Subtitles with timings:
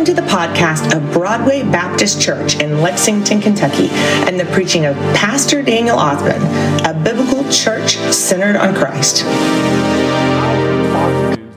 [0.00, 4.96] Welcome to the podcast of Broadway Baptist Church in Lexington, Kentucky, and the preaching of
[5.14, 6.40] Pastor Daniel Ausbun,
[6.88, 9.26] a biblical church centered on Christ.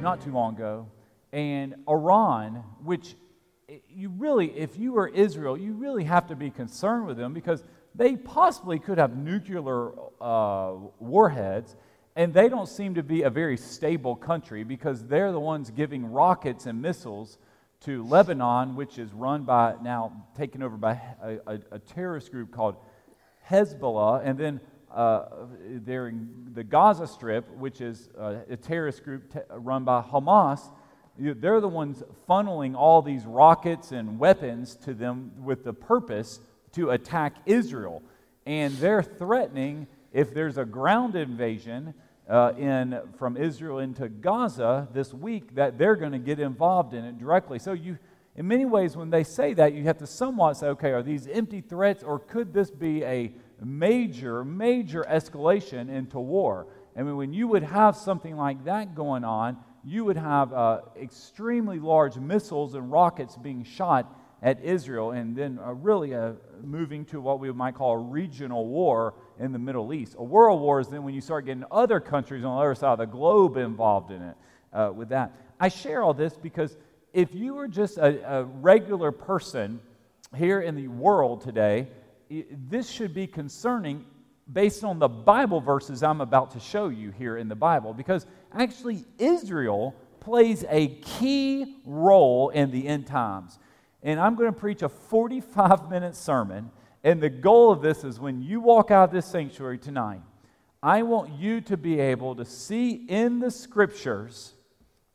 [0.01, 0.87] Not too long ago,
[1.31, 3.15] and Iran, which
[3.87, 7.63] you really, if you were Israel, you really have to be concerned with them because
[7.95, 11.77] they possibly could have nuclear uh, warheads,
[12.17, 16.05] and they don't seem to be a very stable country because they're the ones giving
[16.05, 17.37] rockets and missiles
[17.85, 22.51] to Lebanon, which is run by now taken over by a, a, a terrorist group
[22.51, 22.75] called
[23.49, 24.61] Hezbollah, and then
[24.93, 25.25] uh,
[25.85, 30.71] they're in the Gaza Strip, which is uh, a terrorist group t- run by Hamas.
[31.17, 36.39] They're the ones funneling all these rockets and weapons to them with the purpose
[36.73, 38.01] to attack Israel.
[38.45, 41.93] And they're threatening if there's a ground invasion
[42.29, 47.03] uh, in, from Israel into Gaza this week, that they're going to get involved in
[47.03, 47.59] it directly.
[47.59, 47.97] So, you,
[48.35, 51.27] in many ways, when they say that, you have to somewhat say, okay, are these
[51.27, 53.31] empty threats or could this be a
[53.63, 56.67] major, major escalation into war?
[56.97, 60.81] I mean, when you would have something like that going on, you would have uh,
[60.99, 67.05] extremely large missiles and rockets being shot at Israel, and then uh, really uh, moving
[67.05, 70.15] to what we might call a regional war in the Middle East.
[70.17, 72.93] A world war is then when you start getting other countries on the other side
[72.93, 74.35] of the globe involved in it
[74.73, 75.31] uh, with that.
[75.59, 76.77] I share all this because
[77.13, 79.79] if you were just a, a regular person
[80.35, 81.87] here in the world today,
[82.69, 84.05] this should be concerning
[84.51, 87.93] based on the Bible verses I'm about to show you here in the Bible.
[87.93, 93.59] Because actually, Israel plays a key role in the end times.
[94.01, 96.71] And I'm going to preach a 45 minute sermon
[97.03, 100.21] and the goal of this is when you walk out of this sanctuary tonight,
[100.81, 104.53] I want you to be able to see in the scriptures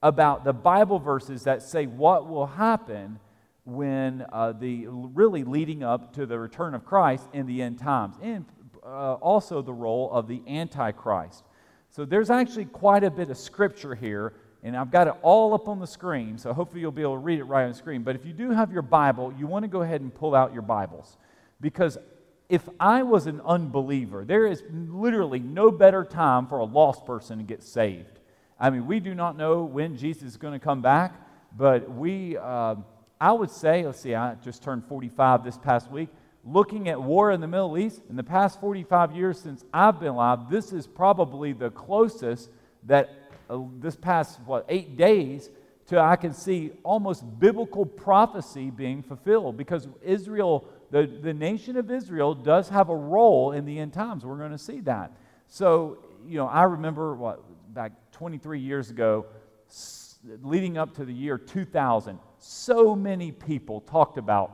[0.03, 3.19] about the Bible verses that say what will happen
[3.64, 8.16] when uh, the really leading up to the return of Christ in the end times,
[8.22, 8.47] and
[8.82, 11.44] uh, also the role of the Antichrist.
[11.91, 15.69] So there's actually quite a bit of scripture here, and I've got it all up
[15.69, 18.03] on the screen, so hopefully you'll be able to read it right on the screen.
[18.03, 20.53] But if you do have your Bible, you want to go ahead and pull out
[20.53, 21.19] your Bibles.
[21.61, 21.99] Because
[22.49, 27.39] if I was an unbeliever, there is literally no better time for a lost person
[27.39, 28.19] to get saved.
[28.59, 31.15] I mean, we do not know when Jesus is going to come back,
[31.57, 32.77] but we, uh,
[33.21, 36.09] I would say, let's see, I just turned 45 this past week.
[36.45, 40.09] Looking at war in the Middle East, in the past 45 years since I've been
[40.09, 42.51] alive, this is probably the closest
[42.85, 43.11] that
[43.51, 45.51] uh, this past, what, eight days
[45.89, 51.91] to I can see almost biblical prophecy being fulfilled because Israel the, the nation of
[51.91, 54.25] Israel does have a role in the end times.
[54.25, 55.12] We're going to see that.
[55.49, 57.43] So, you know, I remember what,
[57.75, 59.27] back 23 years ago,
[60.43, 64.53] leading up to the year 2000, so many people talked about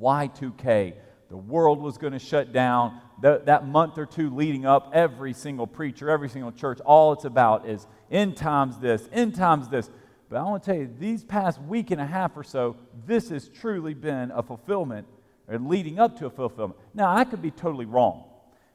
[0.00, 0.94] Y2K.
[1.28, 3.00] The world was going to shut down.
[3.22, 7.66] That month or two leading up, every single preacher, every single church, all it's about
[7.66, 9.90] is end times this, end times this.
[10.28, 13.30] But I want to tell you, these past week and a half or so, this
[13.30, 15.06] has truly been a fulfillment
[15.48, 16.78] or leading up to a fulfillment.
[16.94, 18.24] Now, I could be totally wrong.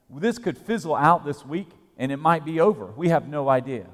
[0.09, 2.87] This could fizzle out this week and it might be over.
[2.87, 3.85] We have no idea.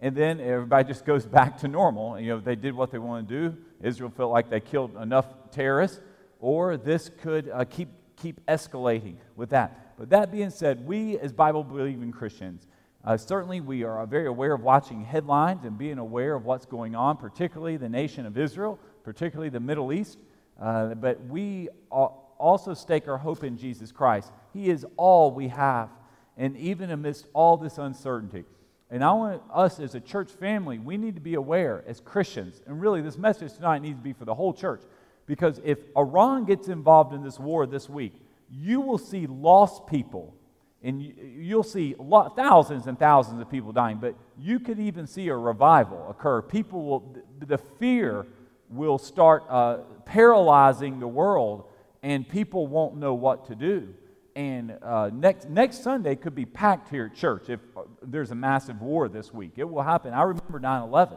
[0.00, 2.20] And then everybody just goes back to normal.
[2.20, 3.56] You know, they did what they want to do.
[3.82, 6.00] Israel felt like they killed enough terrorists,
[6.40, 9.96] or this could uh, keep, keep escalating with that.
[9.98, 12.66] But that being said, we as Bible believing Christians,
[13.04, 16.94] uh, certainly we are very aware of watching headlines and being aware of what's going
[16.94, 20.18] on, particularly the nation of Israel, particularly the Middle East.
[20.60, 22.12] Uh, but we are
[22.44, 24.30] also stake our hope in Jesus Christ.
[24.52, 25.88] He is all we have,
[26.36, 28.44] and even amidst all this uncertainty.
[28.90, 32.60] And I want us as a church family, we need to be aware as Christians,
[32.66, 34.82] and really this message tonight needs to be for the whole church,
[35.26, 38.12] because if Iran gets involved in this war this week,
[38.50, 40.34] you will see lost people,
[40.82, 41.96] and you'll see
[42.36, 46.42] thousands and thousands of people dying, but you could even see a revival occur.
[46.42, 48.26] People will, the fear
[48.68, 51.64] will start uh, paralyzing the world
[52.04, 53.88] and people won't know what to do.
[54.36, 58.34] And uh, next, next Sunday could be packed here at church if uh, there's a
[58.34, 59.52] massive war this week.
[59.56, 60.12] It will happen.
[60.12, 61.16] I remember 9 11,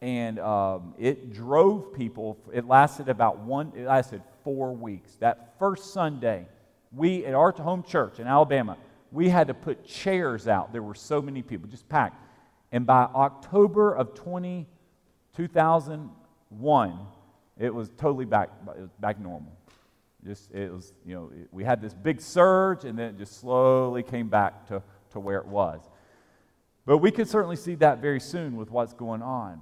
[0.00, 2.38] and um, it drove people.
[2.50, 5.16] It lasted about one, it lasted four weeks.
[5.16, 6.46] That first Sunday,
[6.92, 8.78] we at our home church in Alabama,
[9.10, 10.72] we had to put chairs out.
[10.72, 12.16] There were so many people, just packed.
[12.70, 14.66] And by October of 20,
[15.36, 16.98] 2001,
[17.58, 19.52] it was totally back, it was back normal.
[20.24, 24.02] Just, it was, you know, we had this big surge and then it just slowly
[24.02, 25.80] came back to, to where it was.
[26.86, 29.60] But we could certainly see that very soon with what's going on.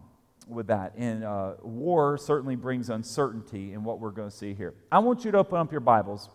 [0.50, 0.94] with that.
[0.96, 4.74] And uh, war certainly brings uncertainty in what we're going to see here.
[4.90, 6.28] I want you to open up your Bibles,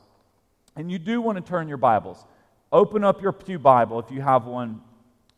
[0.76, 2.26] and you do want to turn your Bibles.
[2.72, 4.82] Open up your Pew Bible, if you have one,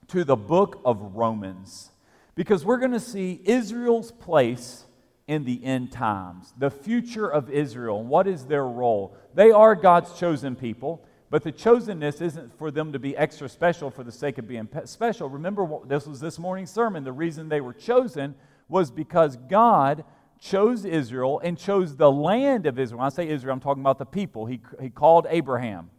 [0.09, 1.91] to the book of Romans,
[2.35, 4.85] because we're going to see Israel's place
[5.27, 9.15] in the end times, the future of Israel, what is their role.
[9.33, 11.03] They are God's chosen people.
[11.29, 14.67] But the chosenness isn't for them to be extra special for the sake of being
[14.85, 15.27] special.
[15.27, 17.03] Remember, what, this was this morning's sermon.
[17.03, 18.33] The reason they were chosen
[18.69, 20.05] was because God
[20.39, 22.99] chose Israel and chose the land of Israel.
[22.99, 24.45] When I say Israel, I'm talking about the people.
[24.45, 25.89] He, he called Abraham.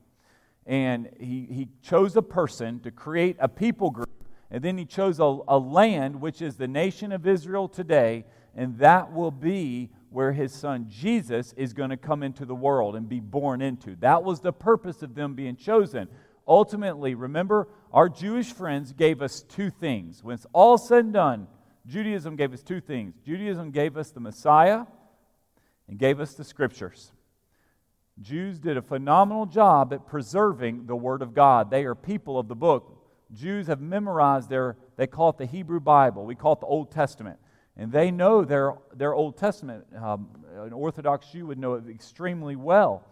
[0.64, 4.08] And he, he chose a person to create a people group.
[4.50, 8.24] And then he chose a, a land, which is the nation of Israel today.
[8.58, 12.96] And that will be where his son Jesus is going to come into the world
[12.96, 13.94] and be born into.
[14.00, 16.08] That was the purpose of them being chosen.
[16.44, 20.24] Ultimately, remember, our Jewish friends gave us two things.
[20.24, 21.46] When it's all said and done,
[21.86, 24.86] Judaism gave us two things Judaism gave us the Messiah
[25.86, 27.12] and gave us the scriptures.
[28.20, 31.70] Jews did a phenomenal job at preserving the Word of God.
[31.70, 33.06] They are people of the book.
[33.32, 36.26] Jews have memorized their, they call it the Hebrew Bible.
[36.26, 37.38] We call it the Old Testament.
[37.78, 39.86] And they know their, their Old Testament.
[39.96, 43.04] Um, an Orthodox Jew would know it extremely well.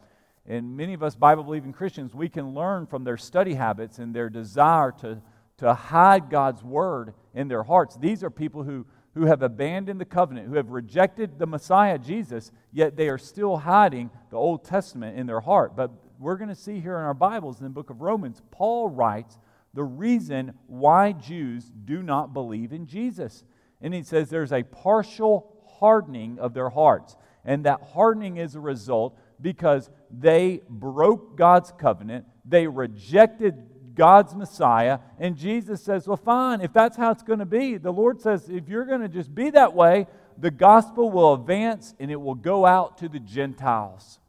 [0.45, 4.15] And many of us Bible believing Christians, we can learn from their study habits and
[4.15, 5.21] their desire to,
[5.59, 7.97] to hide God's word in their hearts.
[7.97, 12.51] These are people who, who have abandoned the covenant, who have rejected the Messiah, Jesus,
[12.73, 15.77] yet they are still hiding the Old Testament in their heart.
[15.77, 18.89] But we're going to see here in our Bibles in the book of Romans, Paul
[18.89, 19.39] writes
[19.75, 23.45] the reason why Jews do not believe in Jesus.
[23.81, 27.17] And he says there's a partial hardening of their hearts.
[27.45, 33.55] And that hardening is a result because they broke God's covenant, they rejected
[33.97, 37.93] God's Messiah, and Jesus says, Well, fine, if that's how it's going to be, the
[37.93, 40.07] Lord says, if you're going to just be that way,
[40.39, 44.21] the gospel will advance and it will go out to the Gentiles.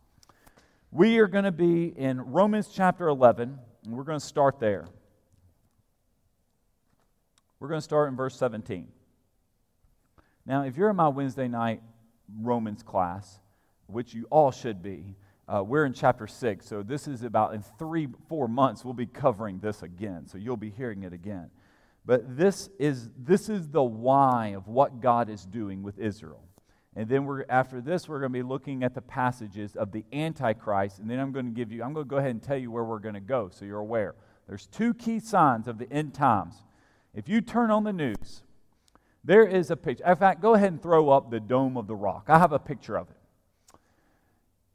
[0.89, 4.87] We are going to be in Romans chapter 11, and we're going to start there.
[7.59, 8.87] We're going to start in verse 17.
[10.47, 11.81] Now, if you're in my Wednesday night
[12.39, 13.39] Romans class,
[13.87, 16.65] which you all should be, uh, we're in chapter 6.
[16.65, 20.25] So this is about in three, four months, we'll be covering this again.
[20.25, 21.49] So you'll be hearing it again.
[22.05, 26.43] But this is, this is the why of what God is doing with Israel.
[26.95, 30.05] And then we're, after this, we're going to be looking at the passages of the
[30.13, 30.99] Antichrist.
[30.99, 32.71] And then I'm going to give you, I'm going to go ahead and tell you
[32.71, 34.15] where we're going to go so you're aware.
[34.47, 36.55] There's two key signs of the end times.
[37.13, 38.43] If you turn on the news,
[39.27, 40.05] there is a picture.
[40.05, 42.27] In fact, go ahead and throw up the Dome of the Rock.
[42.29, 43.17] I have a picture of it.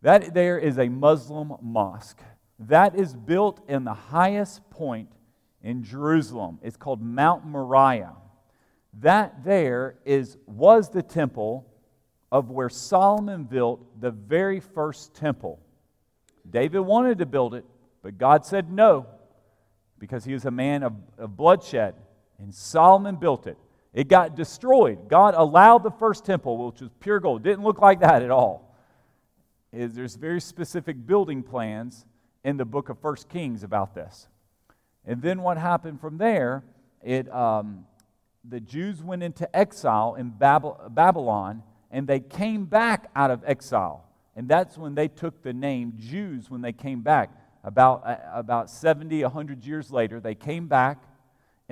[0.02, 2.20] That there is a Muslim mosque.
[2.58, 5.08] That is built in the highest point
[5.62, 6.58] in Jerusalem.
[6.62, 8.12] It's called Mount Moriah.
[9.00, 11.66] That there is was the temple
[12.30, 15.60] of where Solomon built the very first temple.
[16.48, 17.64] David wanted to build it,
[18.02, 19.06] but God said no
[19.98, 21.94] because he was a man of, of bloodshed.
[22.38, 23.56] And Solomon built it.
[23.94, 25.08] It got destroyed.
[25.08, 27.42] God allowed the first temple, which was pure gold.
[27.42, 28.74] Didn't look like that at all.
[29.72, 32.06] There's very specific building plans
[32.44, 34.28] in the book of First Kings about this.
[35.04, 36.64] And then what happened from there,
[37.02, 37.86] it, um,
[38.44, 44.04] the Jews went into exile in Babylon, and they came back out of exile.
[44.34, 47.30] And that's when they took the name Jews when they came back.
[47.64, 51.02] About, uh, about 70, 100 years later, they came back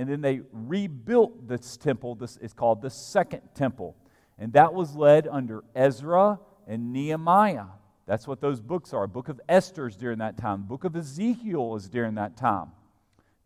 [0.00, 2.14] and then they rebuilt this temple.
[2.14, 3.94] This is called the Second Temple.
[4.38, 7.66] And that was led under Ezra and Nehemiah.
[8.06, 9.06] That's what those books are.
[9.06, 10.62] Book of Esther is during that time.
[10.62, 12.68] Book of Ezekiel is during that time.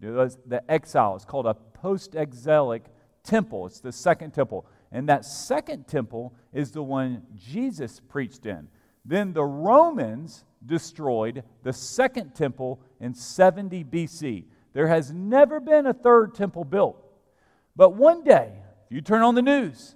[0.01, 2.85] The exile is called a post exilic
[3.25, 3.67] temple.
[3.67, 4.65] It's the second temple.
[4.93, 8.69] And that second temple is the one Jesus preached in.
[9.05, 14.45] Then the Romans destroyed the second temple in 70 BC.
[14.75, 17.01] There has never been a third temple built.
[17.75, 18.53] But one day,
[18.87, 19.95] if you turn on the news,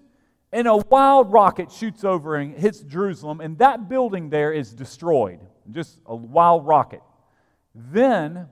[0.53, 5.41] and a wild rocket shoots over and hits Jerusalem, and that building there is destroyed.
[5.71, 7.03] Just a wild rocket.
[7.75, 8.49] Then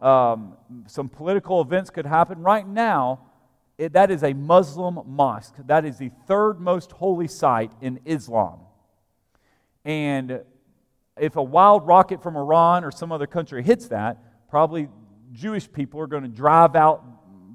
[0.00, 0.56] um,
[0.86, 2.40] some political events could happen.
[2.40, 3.20] Right now,
[3.76, 5.54] it, that is a Muslim mosque.
[5.66, 8.60] That is the third most holy site in Islam.
[9.84, 10.40] And
[11.16, 14.18] if a wild rocket from Iran or some other country hits that,
[14.50, 14.88] probably
[15.32, 17.04] Jewish people are going to drive out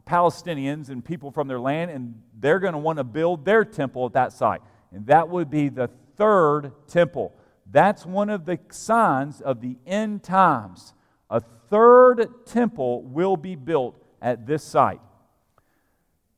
[0.06, 4.06] Palestinians and people from their land, and they're going to want to build their temple
[4.06, 4.62] at that site.
[4.92, 7.34] And that would be the third temple.
[7.72, 10.94] That's one of the signs of the end times.
[11.30, 15.02] A third temple will be built at this site.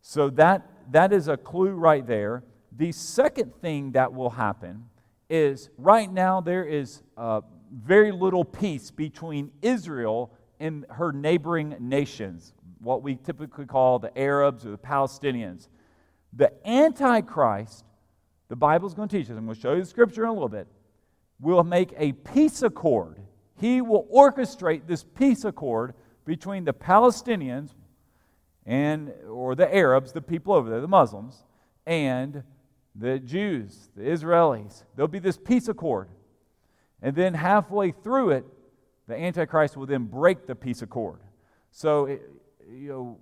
[0.01, 2.43] So that that is a clue right there.
[2.71, 4.85] The second thing that will happen
[5.29, 12.53] is right now there is uh, very little peace between Israel and her neighboring nations,
[12.79, 15.67] what we typically call the Arabs or the Palestinians.
[16.33, 17.85] The Antichrist,
[18.49, 20.29] the Bible is going to teach us, I'm going to show you the scripture in
[20.29, 20.67] a little bit,
[21.39, 23.19] will make a peace accord.
[23.59, 25.93] He will orchestrate this peace accord
[26.25, 27.71] between the Palestinians
[28.65, 31.43] and or the Arabs, the people over there, the Muslims,
[31.85, 32.43] and
[32.95, 34.83] the Jews, the Israelis.
[34.95, 36.09] There'll be this peace accord.
[37.01, 38.45] And then halfway through it,
[39.07, 41.19] the Antichrist will then break the peace accord.
[41.71, 43.17] So, you know,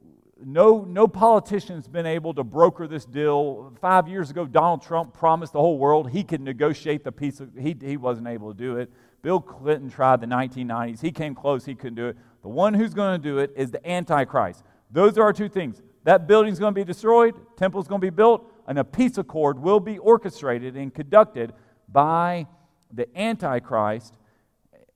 [0.45, 3.73] no, no politician's been able to broker this deal.
[3.79, 7.39] Five years ago, Donald Trump promised the whole world he could negotiate the peace.
[7.39, 8.91] Of, he, he wasn't able to do it.
[9.21, 11.01] Bill Clinton tried the 1990s.
[11.01, 11.65] He came close.
[11.65, 12.17] He couldn't do it.
[12.41, 14.63] The one who's going to do it is the Antichrist.
[14.91, 15.81] Those are our two things.
[16.03, 19.57] That building's going to be destroyed, temple's going to be built, and a peace accord
[19.57, 21.53] will be orchestrated and conducted
[21.87, 22.45] by
[22.91, 24.17] the Antichrist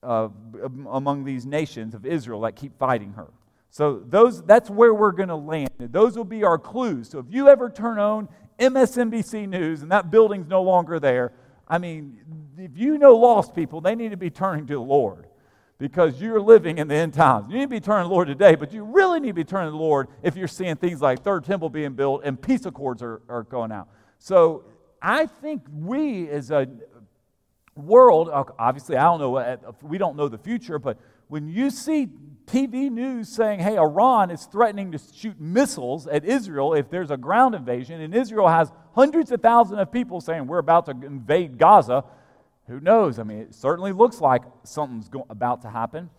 [0.04, 0.30] uh,
[0.92, 3.28] among these nations of Israel that keep fighting her.
[3.70, 5.70] So those, that's where we're going to land.
[5.80, 7.10] Those will be our clues.
[7.10, 11.34] So if you ever turn on MSNBC News and that building's no longer there,
[11.68, 12.18] I mean,
[12.58, 15.28] if you know lost people, they need to be turning to the Lord
[15.78, 17.50] because you're living in the end times.
[17.50, 19.44] You need to be turning to the Lord today, but you really need to be
[19.44, 22.66] turning to the Lord if you're seeing things like Third Temple being built and peace
[22.66, 23.90] accords are, are going out.
[24.18, 24.64] So
[25.02, 26.68] I think we as a
[27.78, 28.30] world,
[28.60, 32.08] obviously, I don't know, we don't know the future, but when you see
[32.46, 37.18] TV news saying, hey, Iran is threatening to shoot missiles at Israel if there's a
[37.18, 41.58] ground invasion, and Israel has hundreds of thousands of people saying, we're about to invade
[41.58, 42.06] Gaza,
[42.68, 43.20] who knows?
[43.20, 46.10] I mean, it certainly looks like something's go- about to happen.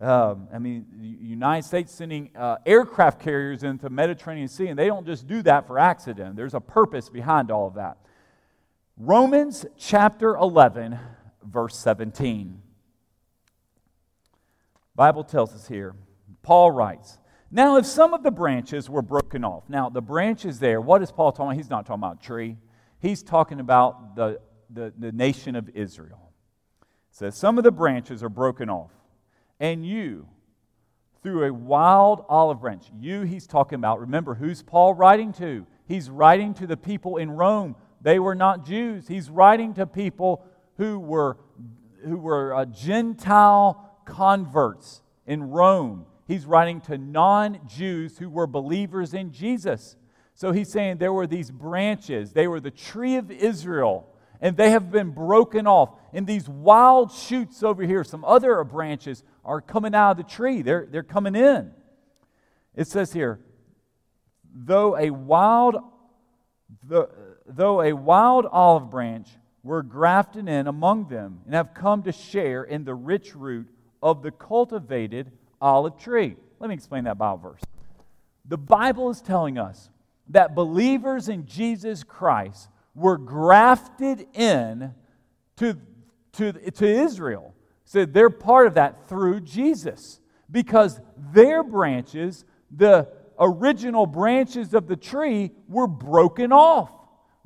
[0.00, 4.86] Um, I mean, the United States sending uh, aircraft carriers into Mediterranean Sea, and they
[4.86, 6.36] don't just do that for accident.
[6.36, 7.98] There's a purpose behind all of that.
[9.00, 10.98] Romans chapter 11,
[11.44, 12.60] verse 17.
[14.96, 15.94] Bible tells us here.
[16.42, 17.18] Paul writes,
[17.50, 19.68] "Now if some of the branches were broken off.
[19.68, 21.56] Now the branches there, what is Paul talking about?
[21.56, 22.56] He's not talking about tree.
[22.98, 24.40] He's talking about the
[24.70, 26.32] the, the nation of Israel.
[26.82, 28.90] It says, Some of the branches are broken off,
[29.60, 30.28] and you,
[31.22, 35.66] through a wild olive branch, you he's talking about, remember, who's Paul writing to?
[35.86, 37.76] He's writing to the people in Rome.
[38.00, 39.08] They were not Jews.
[39.08, 40.44] He's writing to people
[40.76, 41.38] who were,
[42.04, 46.06] who were uh, Gentile converts in Rome.
[46.26, 49.96] He's writing to non Jews who were believers in Jesus.
[50.34, 54.08] So he's saying there were these branches, they were the tree of Israel
[54.40, 55.90] and they have been broken off.
[56.12, 60.62] And these wild shoots over here, some other branches are coming out of the tree.
[60.62, 61.72] They're, they're coming in.
[62.74, 63.40] It says here,
[64.54, 65.76] though a wild,
[66.86, 67.08] the,
[67.48, 69.28] though a wild olive branch
[69.62, 73.68] were grafted in among them and have come to share in the rich root
[74.02, 76.36] of the cultivated olive tree.
[76.60, 77.62] Let me explain that Bible verse.
[78.46, 79.90] The Bible is telling us
[80.30, 84.94] that believers in Jesus Christ were grafted in
[85.56, 85.76] to,
[86.32, 87.54] to, to Israel.
[87.84, 91.00] So they're part of that through Jesus because
[91.32, 96.90] their branches, the original branches of the tree, were broken off.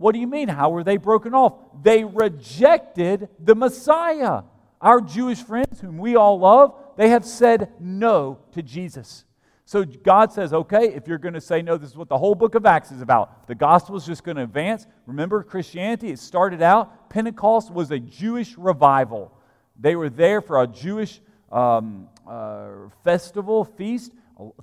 [0.03, 0.49] What do you mean?
[0.49, 1.55] How were they broken off?
[1.81, 4.43] They rejected the Messiah.
[4.81, 9.25] Our Jewish friends, whom we all love, they have said no to Jesus.
[9.65, 12.35] So God says, okay, if you're going to say no, this is what the whole
[12.35, 13.47] book of Acts is about.
[13.47, 14.89] The gospel is just going to advance.
[15.07, 19.33] Remember, Christianity, it started out, Pentecost was a Jewish revival.
[19.79, 21.21] They were there for a Jewish
[21.53, 22.71] um, uh,
[23.05, 24.11] festival, feast.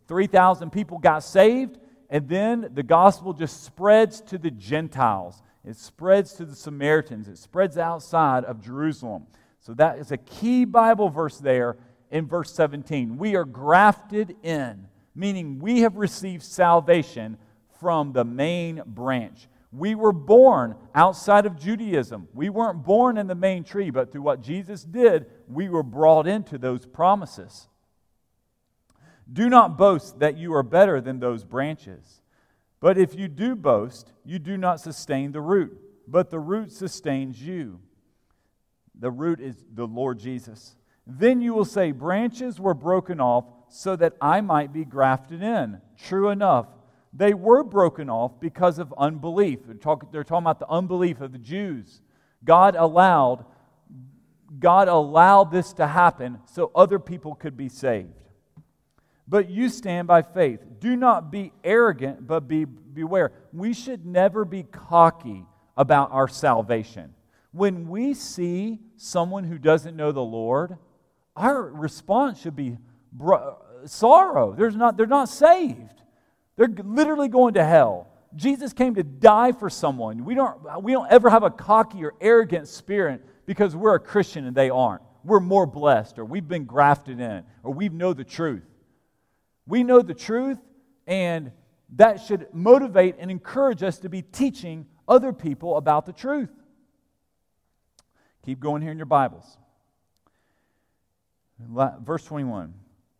[0.09, 1.79] 3,000 people got saved,
[2.09, 5.41] and then the gospel just spreads to the Gentiles.
[5.63, 7.27] It spreads to the Samaritans.
[7.27, 9.27] It spreads outside of Jerusalem.
[9.59, 11.77] So that is a key Bible verse there
[12.09, 13.17] in verse 17.
[13.17, 14.87] We are grafted in
[15.19, 17.37] meaning we have received salvation
[17.79, 19.47] from the main branch.
[19.71, 22.27] We were born outside of Judaism.
[22.33, 26.27] We weren't born in the main tree, but through what Jesus did, we were brought
[26.27, 27.67] into those promises.
[29.31, 32.21] Do not boast that you are better than those branches.
[32.79, 37.41] But if you do boast, you do not sustain the root, but the root sustains
[37.41, 37.79] you.
[38.97, 40.75] The root is the Lord Jesus.
[41.05, 45.81] Then you will say, Branches were broken off so that I might be grafted in.
[45.97, 46.67] True enough,
[47.13, 49.59] they were broken off because of unbelief.
[49.65, 52.01] They're, talk, they're talking about the unbelief of the Jews.
[52.43, 53.45] God allowed,
[54.59, 58.13] God allowed this to happen so other people could be saved.
[59.29, 60.59] But you stand by faith.
[60.79, 63.31] Do not be arrogant, but be beware.
[63.53, 65.45] We should never be cocky
[65.77, 67.13] about our salvation.
[67.51, 70.77] When we see someone who doesn't know the Lord,
[71.35, 72.77] our response should be
[73.85, 74.53] sorrow.
[74.53, 76.01] There's not, they're not saved.
[76.57, 78.07] They're literally going to hell.
[78.35, 80.25] Jesus came to die for someone.
[80.25, 84.45] We don't, we don't ever have a cocky or arrogant spirit because we're a Christian
[84.45, 85.01] and they aren't.
[85.23, 88.63] We're more blessed, or we've been grafted in, or we know the truth.
[89.69, 90.57] We know the truth,
[91.05, 91.51] and
[91.95, 96.49] that should motivate and encourage us to be teaching other people about the truth.
[98.43, 99.59] Keep going here in your Bibles.
[101.59, 102.73] Verse 21.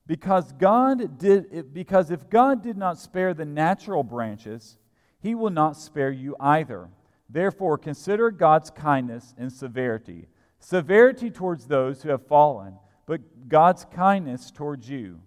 [0.07, 4.79] Because God did because if God did not spare the natural branches,
[5.19, 6.89] he will not spare you either.
[7.29, 10.25] Therefore consider God's kindness and severity.
[10.57, 12.73] Severity towards those who have fallen,
[13.05, 15.19] but God's kindness towards you.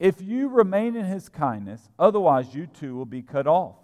[0.00, 3.76] If you remain in his kindness, otherwise you too will be cut off.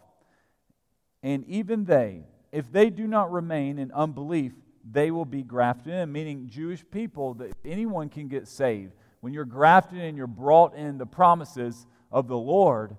[1.23, 4.53] And even they, if they do not remain in unbelief,
[4.91, 8.93] they will be grafted in, meaning Jewish people, that anyone can get saved.
[9.21, 12.97] When you're grafted in, you're brought in the promises of the Lord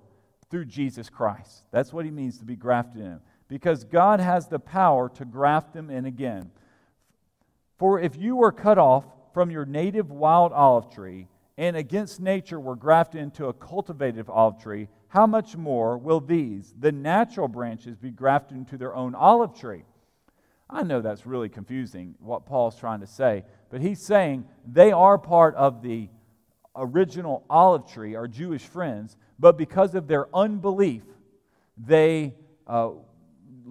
[0.52, 1.64] through Jesus Christ.
[1.72, 3.20] That's what he means to be grafted in.
[3.48, 6.52] Because God has the power to graft them in again.
[7.80, 12.60] For if you were cut off from your native wild olive tree, and against nature
[12.60, 17.98] were grafted into a cultivated olive tree, how much more will these, the natural branches,
[17.98, 19.84] be grafted into their own olive tree?
[20.70, 25.18] I know that's really confusing what Paul's trying to say, but he's saying they are
[25.18, 26.10] part of the
[26.76, 31.04] original olive tree, our Jewish friends, but because of their unbelief,
[31.78, 32.36] they,
[32.68, 32.92] uh,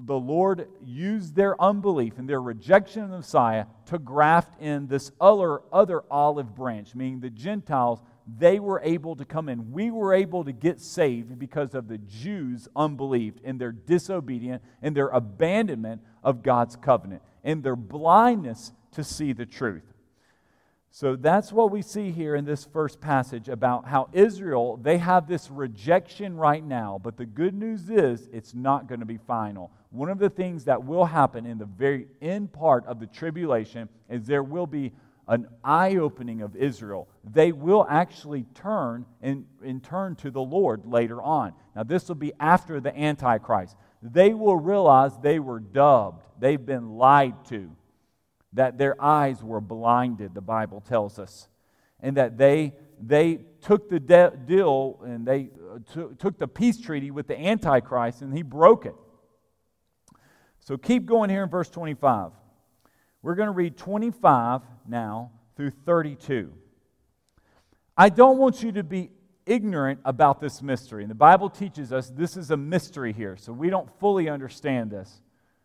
[0.04, 5.10] the Lord used their unbelief and their rejection of the Messiah to graft in this
[5.20, 8.00] other, other olive branch, meaning the Gentiles,
[8.38, 9.72] they were able to come in.
[9.72, 14.96] We were able to get saved because of the Jews' unbelief and their disobedience and
[14.96, 19.94] their abandonment of God's covenant and their blindness to see the truth.
[20.90, 25.28] So that's what we see here in this first passage about how Israel, they have
[25.28, 29.70] this rejection right now, but the good news is it's not going to be final.
[29.96, 33.88] One of the things that will happen in the very end part of the tribulation
[34.10, 34.92] is there will be
[35.26, 37.08] an eye opening of Israel.
[37.24, 41.54] They will actually turn and, and turn to the Lord later on.
[41.74, 43.74] Now, this will be after the Antichrist.
[44.02, 47.70] They will realize they were dubbed, they've been lied to
[48.52, 51.48] that their eyes were blinded, the Bible tells us,
[52.00, 56.78] and that they, they took the de- deal and they uh, t- took the peace
[56.78, 58.94] treaty with the Antichrist and he broke it.
[60.66, 62.32] So keep going here in verse 25.
[63.22, 66.52] We're going to read 25 now through 32.
[67.96, 69.10] I don't want you to be
[69.46, 71.04] ignorant about this mystery.
[71.04, 74.90] And the Bible teaches us this is a mystery here, so we don't fully understand
[74.90, 75.22] this.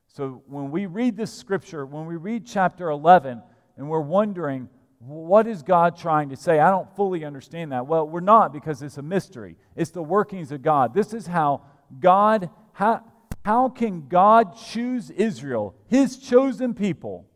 [0.07, 3.41] So when we read this scripture, when we read chapter 11,
[3.77, 6.59] and we're wondering, what is God trying to say?
[6.59, 7.87] I don't fully understand that.
[7.87, 9.57] Well, we're not because it's a mystery.
[9.75, 10.93] It's the workings of God.
[10.93, 11.63] This is how
[11.99, 13.03] God, how,
[13.43, 17.27] how can God choose Israel, his chosen people,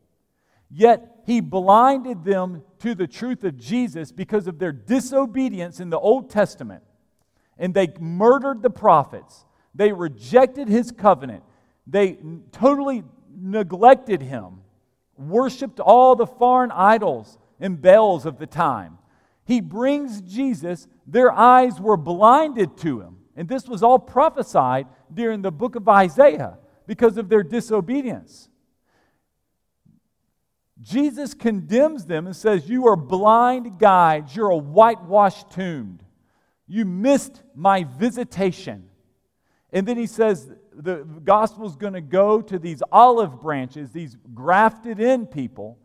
[0.69, 5.99] yet he blinded them to the truth of Jesus because of their disobedience in the
[5.99, 6.83] Old Testament.
[7.57, 9.45] And they murdered the prophets.
[9.73, 11.43] They rejected his covenant.
[11.87, 12.19] They
[12.51, 13.03] totally
[13.35, 14.61] neglected him,
[15.17, 18.99] worshiped all the foreign idols and Baals of the time.
[19.45, 23.17] He brings Jesus, their eyes were blinded to him.
[23.35, 28.49] And this was all prophesied during the book of Isaiah because of their disobedience.
[30.81, 34.35] Jesus condemns them and says, You are blind guides.
[34.35, 35.99] You're a whitewashed tomb.
[36.67, 38.89] You missed my visitation.
[39.71, 44.17] And then he says, the gospel is going to go to these olive branches, these
[44.33, 45.77] grafted in people.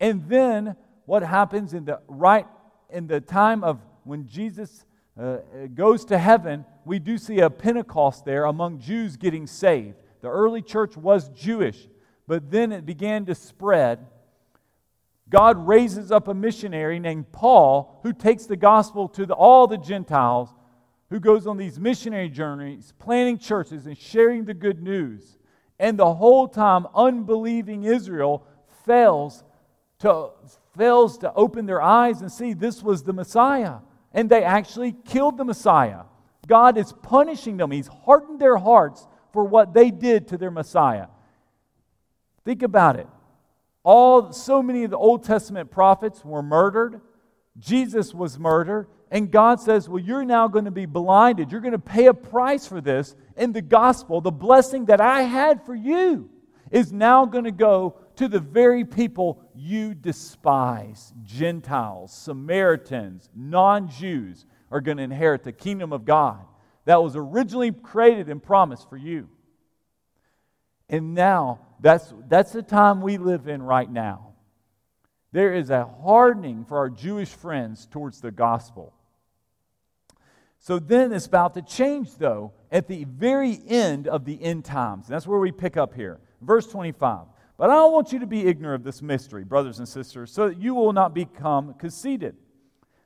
[0.00, 2.46] And then what happens in the right
[2.90, 4.84] in the time of when Jesus
[5.20, 5.38] uh,
[5.74, 9.96] goes to heaven, we do see a Pentecost there among Jews getting saved.
[10.20, 11.88] The early church was Jewish,
[12.26, 14.06] but then it began to spread.
[15.28, 19.78] God raises up a missionary named Paul who takes the gospel to the, all the
[19.78, 20.50] Gentiles
[21.10, 25.36] who goes on these missionary journeys, planting churches and sharing the good news.
[25.78, 28.46] And the whole time, unbelieving Israel
[28.86, 29.44] fails
[29.98, 30.30] to,
[30.76, 33.78] fails to open their eyes and see this was the Messiah.
[34.14, 36.02] And they actually killed the Messiah.
[36.46, 37.70] God is punishing them.
[37.70, 41.06] He's hardened their hearts for what they did to their Messiah.
[42.44, 43.06] Think about it.
[43.84, 47.00] All so many of the Old Testament prophets were murdered.
[47.58, 51.52] Jesus was murdered And God says, Well, you're now going to be blinded.
[51.52, 53.14] You're going to pay a price for this.
[53.36, 56.30] And the gospel, the blessing that I had for you,
[56.70, 64.46] is now going to go to the very people you despise Gentiles, Samaritans, non Jews
[64.70, 66.44] are going to inherit the kingdom of God
[66.84, 69.28] that was originally created and promised for you.
[70.88, 74.32] And now, that's, that's the time we live in right now.
[75.32, 78.92] There is a hardening for our Jewish friends towards the gospel.
[80.58, 85.08] So then it's about to change, though, at the very end of the end times.
[85.08, 86.20] That's where we pick up here.
[86.40, 87.26] Verse 25.
[87.62, 90.48] But I don't want you to be ignorant of this mystery, brothers and sisters, so
[90.48, 92.34] that you will not become conceited.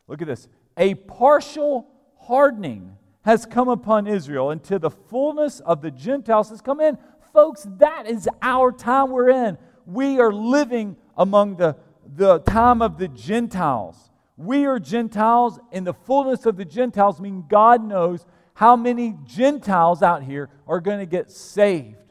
[0.08, 0.48] Look at this.
[0.78, 1.86] A partial
[2.18, 6.96] hardening has come upon Israel until the fullness of the Gentiles has come in.
[7.34, 9.58] Folks, that is our time we're in.
[9.84, 11.76] We are living among the,
[12.14, 14.10] the time of the Gentiles.
[14.38, 20.02] We are Gentiles, and the fullness of the Gentiles mean God knows how many Gentiles
[20.02, 22.05] out here are going to get saved.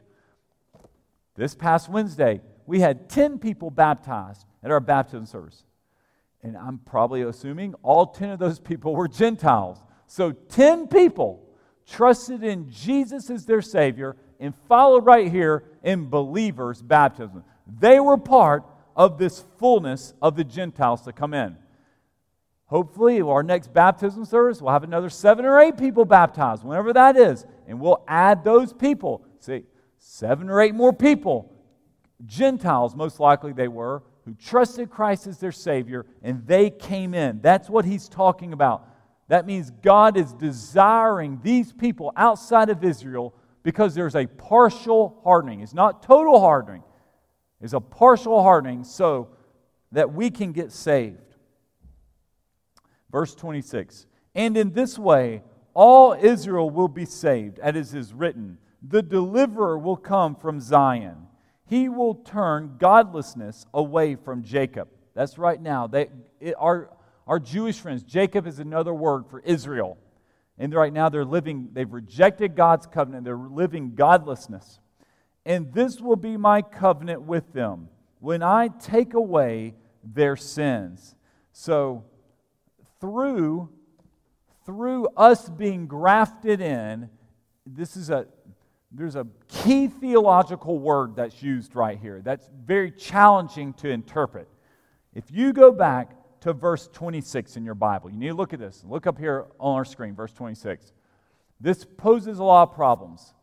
[1.35, 5.63] This past Wednesday, we had 10 people baptized at our baptism service.
[6.41, 9.79] And I'm probably assuming all 10 of those people were Gentiles.
[10.07, 11.43] So 10 people
[11.87, 17.43] trusted in Jesus as their Savior and followed right here in believers' baptism.
[17.79, 18.63] They were part
[18.95, 21.57] of this fullness of the Gentiles to come in.
[22.67, 27.15] Hopefully, our next baptism service, we'll have another seven or eight people baptized, whenever that
[27.15, 29.23] is, and we'll add those people.
[29.39, 29.63] See,
[30.05, 31.51] seven or eight more people,
[32.25, 37.41] Gentiles, most likely they were, who trusted Christ as their Savior, and they came in.
[37.41, 38.87] That's what he's talking about.
[39.27, 45.61] That means God is desiring these people outside of Israel because there's a partial hardening.
[45.61, 46.83] It's not total hardening,
[47.59, 49.29] it's a partial hardening so
[49.91, 51.35] that we can get saved.
[53.11, 55.41] Verse 26 And in this way,
[55.73, 61.27] all Israel will be saved, as is written, the deliverer will come from Zion.
[61.65, 64.87] He will turn godlessness away from Jacob.
[65.15, 65.87] That's right now.
[65.87, 66.09] They,
[66.39, 66.91] it, our,
[67.25, 69.97] our Jewish friends, Jacob is another word for Israel.
[70.57, 74.79] And right now they're living, they've rejected God's covenant, they're living godlessness.
[75.45, 81.15] And this will be my covenant with them when I take away their sins.
[81.51, 82.05] So
[82.99, 83.69] through,
[84.65, 87.09] through us being grafted in,
[87.65, 88.27] this is a
[88.97, 94.47] there's a key theological word that's used right here that's very challenging to interpret.
[95.13, 98.59] If you go back to verse 26 in your Bible, you need to look at
[98.59, 98.83] this.
[98.87, 100.93] Look up here on our screen, verse 26.
[101.59, 103.33] This poses a lot of problems.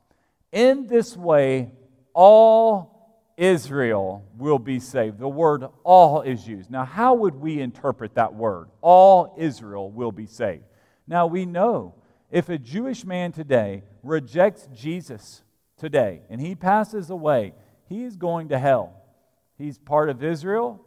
[0.53, 1.73] In this way,
[2.13, 2.93] all
[3.37, 5.19] Israel will be saved.
[5.19, 6.71] The word all is used.
[6.71, 8.69] Now, how would we interpret that word?
[8.81, 10.65] All Israel will be saved.
[11.07, 11.95] Now, we know
[12.31, 15.43] if a Jewish man today rejects Jesus
[15.77, 17.55] today and he passes away,
[17.89, 19.03] he is going to hell.
[19.59, 20.85] He's part of Israel.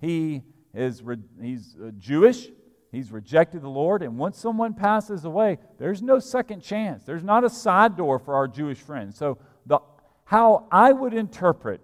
[0.00, 0.42] He
[0.74, 1.02] is
[1.40, 2.48] he's uh, Jewish.
[2.92, 4.02] He's rejected the Lord.
[4.02, 7.04] And once someone passes away, there's no second chance.
[7.04, 9.16] There's not a side door for our Jewish friends.
[9.16, 9.80] So the
[10.24, 11.80] how I would interpret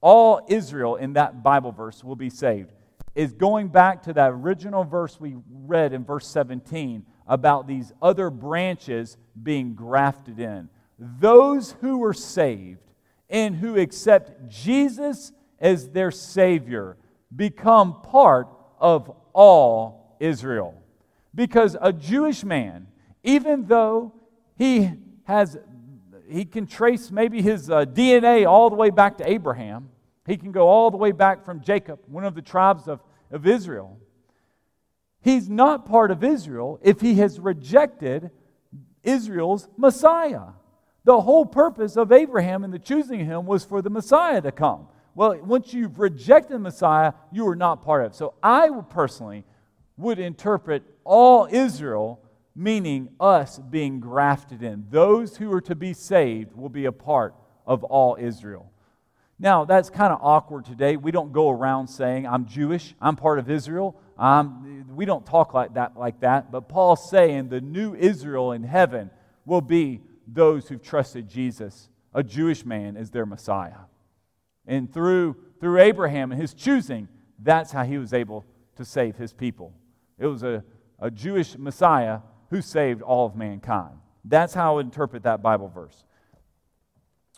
[0.00, 2.72] all Israel in that Bible verse will be saved
[3.14, 8.28] is going back to that original verse we read in verse 17 about these other
[8.28, 10.68] branches being grafted in.
[10.98, 12.80] Those who are saved
[13.30, 16.96] and who accept Jesus as their Savior
[17.34, 18.48] become part
[18.80, 20.74] of all Israel.
[21.32, 22.88] Because a Jewish man,
[23.22, 24.12] even though
[24.58, 24.90] he
[25.24, 25.56] has
[26.28, 29.88] he can trace maybe his uh, DNA all the way back to Abraham.
[30.26, 33.00] He can go all the way back from Jacob, one of the tribes of,
[33.32, 33.98] of Israel.
[35.20, 38.30] He's not part of Israel if he has rejected
[39.02, 40.52] Israel's Messiah.
[41.04, 44.88] The whole purpose of Abraham and the choosing him was for the Messiah to come.
[45.14, 48.14] Well, once you've rejected the Messiah, you are not part of it.
[48.14, 49.44] So I personally
[49.96, 52.22] would interpret all Israel
[52.54, 54.84] meaning us being grafted in.
[54.90, 57.34] Those who are to be saved will be a part
[57.66, 58.69] of all Israel.
[59.42, 60.98] Now, that's kind of awkward today.
[60.98, 63.98] We don't go around saying, I'm Jewish, I'm part of Israel.
[64.94, 66.52] we don't talk like that, like that.
[66.52, 69.10] But Paul's saying the new Israel in heaven
[69.46, 73.86] will be those who've trusted Jesus, a Jewish man, as their Messiah.
[74.66, 78.44] And through, through Abraham and his choosing, that's how he was able
[78.76, 79.72] to save his people.
[80.18, 80.62] It was a,
[80.98, 83.94] a Jewish Messiah who saved all of mankind.
[84.22, 86.04] That's how I would interpret that Bible verse.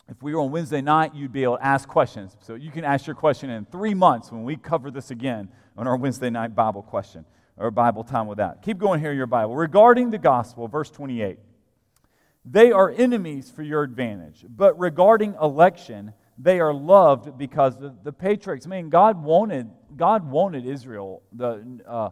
[0.09, 2.35] If we were on Wednesday night, you'd be able to ask questions.
[2.41, 5.87] So you can ask your question in three months when we cover this again on
[5.87, 7.25] our Wednesday night Bible question.
[7.55, 8.61] or Bible time with that.
[8.61, 9.55] Keep going here in your Bible.
[9.55, 11.37] Regarding the gospel, verse 28.
[12.45, 18.11] They are enemies for your advantage, but regarding election, they are loved because the, the
[18.11, 18.65] patriarchs.
[18.65, 22.09] I mean, God wanted God wanted Israel, the uh,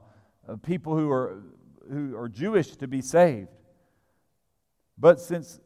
[0.48, 1.44] uh, people who are
[1.92, 3.50] who are Jewish, to be saved.
[4.98, 5.60] But since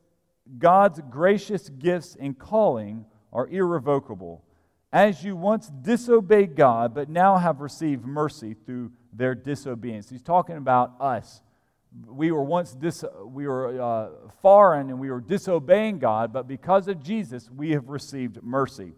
[0.58, 4.44] God's gracious gifts and calling are irrevocable,
[4.94, 10.10] as you once disobeyed God, but now have received mercy through their disobedience.
[10.10, 11.42] He's talking about us.
[12.08, 16.88] We were once dis- we were uh, foreign and we were disobeying God, but because
[16.88, 18.94] of Jesus, we have received mercy.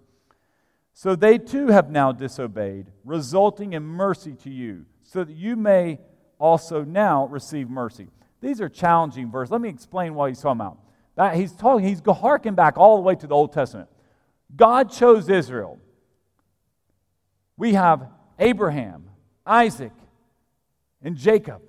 [0.94, 6.00] So they too have now disobeyed, resulting in mercy to you, so that you may
[6.40, 8.08] also now receive mercy.
[8.42, 9.52] These are challenging verses.
[9.52, 10.80] Let me explain what he's talking about.
[11.18, 13.90] That he's talking, he's harking back all the way to the Old Testament.
[14.56, 15.80] God chose Israel.
[17.58, 18.08] We have
[18.40, 19.10] Abraham,
[19.46, 19.92] Isaac,
[21.02, 21.62] and Jacob,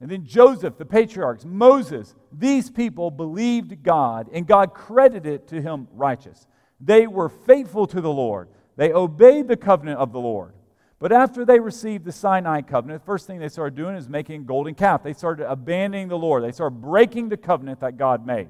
[0.00, 2.14] and then Joseph, the patriarchs, Moses.
[2.32, 6.46] These people believed God, and God credited it to him righteous.
[6.80, 8.48] They were faithful to the Lord.
[8.76, 10.52] They obeyed the covenant of the Lord.
[10.98, 14.42] But after they received the Sinai covenant, the first thing they started doing is making
[14.42, 15.02] a golden calf.
[15.02, 16.42] They started abandoning the Lord.
[16.42, 18.48] They started breaking the covenant that God made.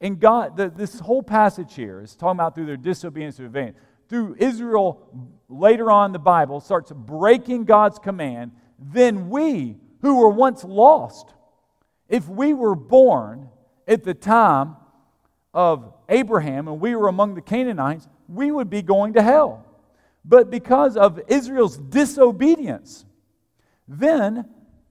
[0.00, 3.74] And God, the, this whole passage here is talking about through their disobedience of vain.
[4.08, 5.02] Through Israel,
[5.48, 8.52] later on the Bible, starts breaking God's command.
[8.78, 11.34] Then we, who were once lost,
[12.08, 13.48] if we were born
[13.86, 14.76] at the time
[15.52, 19.64] of Abraham and we were among the Canaanites, we would be going to hell.
[20.24, 23.04] But because of Israel's disobedience,
[23.88, 24.48] then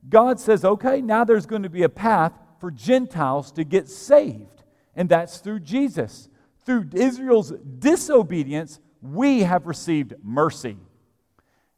[0.09, 4.57] God says, okay, now there's going to be a path for Gentiles to get saved
[4.97, 6.27] and that's through Jesus.
[6.65, 10.75] Through Israel's disobedience, we have received mercy.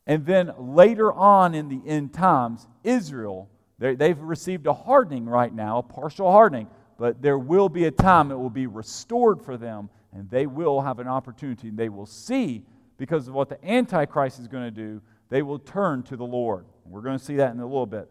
[0.07, 5.77] And then later on in the end times, Israel, they've received a hardening right now,
[5.77, 9.91] a partial hardening, but there will be a time it will be restored for them,
[10.11, 12.63] and they will have an opportunity, and they will see,
[12.97, 16.65] because of what the Antichrist is going to do, they will turn to the Lord.
[16.85, 18.09] We're going to see that in a little bit.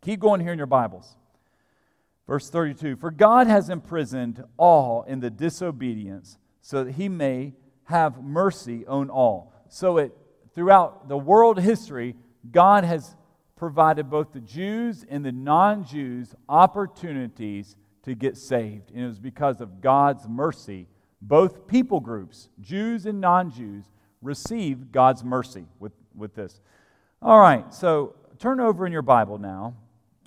[0.00, 1.17] Keep going here in your Bibles.
[2.28, 8.22] Verse 32 For God has imprisoned all in the disobedience, so that he may have
[8.22, 9.52] mercy on all.
[9.68, 10.12] So it
[10.54, 12.14] throughout the world history,
[12.52, 13.16] God has
[13.56, 18.90] provided both the Jews and the non Jews opportunities to get saved.
[18.90, 20.86] And it was because of God's mercy.
[21.20, 23.84] Both people groups, Jews and non Jews,
[24.20, 26.60] receive God's mercy with, with this.
[27.22, 29.74] All right, so turn over in your Bible now.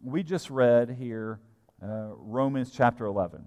[0.04, 1.40] We just read here
[1.82, 3.44] uh, Romans chapter 11.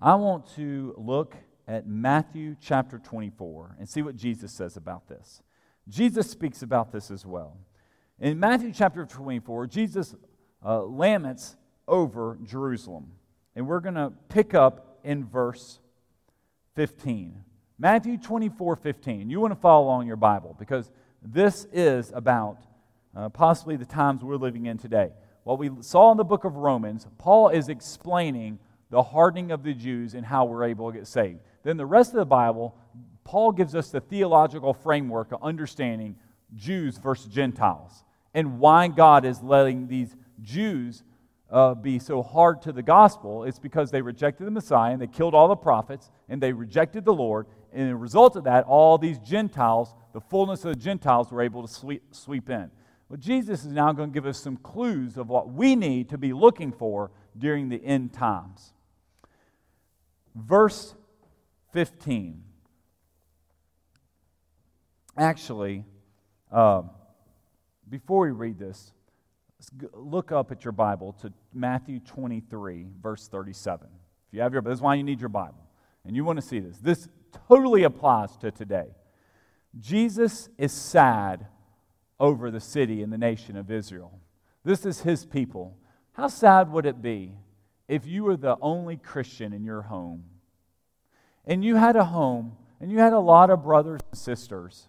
[0.00, 1.34] I want to look
[1.66, 5.42] at Matthew chapter 24 and see what Jesus says about this.
[5.88, 7.56] Jesus speaks about this as well.
[8.20, 10.14] In Matthew chapter 24, Jesus
[10.64, 11.56] uh, laments
[11.88, 13.12] over Jerusalem.
[13.54, 15.80] And we're going to pick up in verse
[16.74, 17.42] 15.
[17.78, 19.30] Matthew 24 15.
[19.30, 20.90] You want to follow along your Bible because
[21.22, 22.58] this is about
[23.14, 25.10] uh, possibly the times we're living in today
[25.46, 28.58] what we saw in the book of Romans, Paul is explaining
[28.90, 31.38] the hardening of the Jews and how we're able to get saved.
[31.62, 32.74] Then the rest of the Bible,
[33.22, 36.16] Paul gives us the theological framework of understanding
[36.56, 38.02] Jews versus Gentiles
[38.34, 41.04] and why God is letting these Jews
[41.48, 43.44] uh, be so hard to the gospel.
[43.44, 47.04] It's because they rejected the Messiah and they killed all the prophets and they rejected
[47.04, 47.46] the Lord.
[47.72, 51.42] And as a result of that, all these Gentiles, the fullness of the Gentiles, were
[51.42, 52.68] able to sweep, sweep in.
[53.08, 56.18] Well, Jesus is now going to give us some clues of what we need to
[56.18, 58.72] be looking for during the end times.
[60.34, 60.94] Verse
[61.72, 62.42] 15.
[65.16, 65.84] Actually,
[66.50, 66.82] uh,
[67.88, 68.92] before we read this,
[69.92, 73.86] look up at your Bible to Matthew 23, verse 37.
[74.28, 75.64] If you have your, this is why you need your Bible,
[76.04, 76.78] and you want to see this.
[76.78, 77.08] This
[77.48, 78.88] totally applies to today.
[79.78, 81.46] Jesus is sad
[82.18, 84.20] over the city and the nation of Israel.
[84.64, 85.76] This is his people.
[86.12, 87.32] How sad would it be
[87.88, 90.24] if you were the only Christian in your home
[91.44, 94.88] and you had a home and you had a lot of brothers and sisters?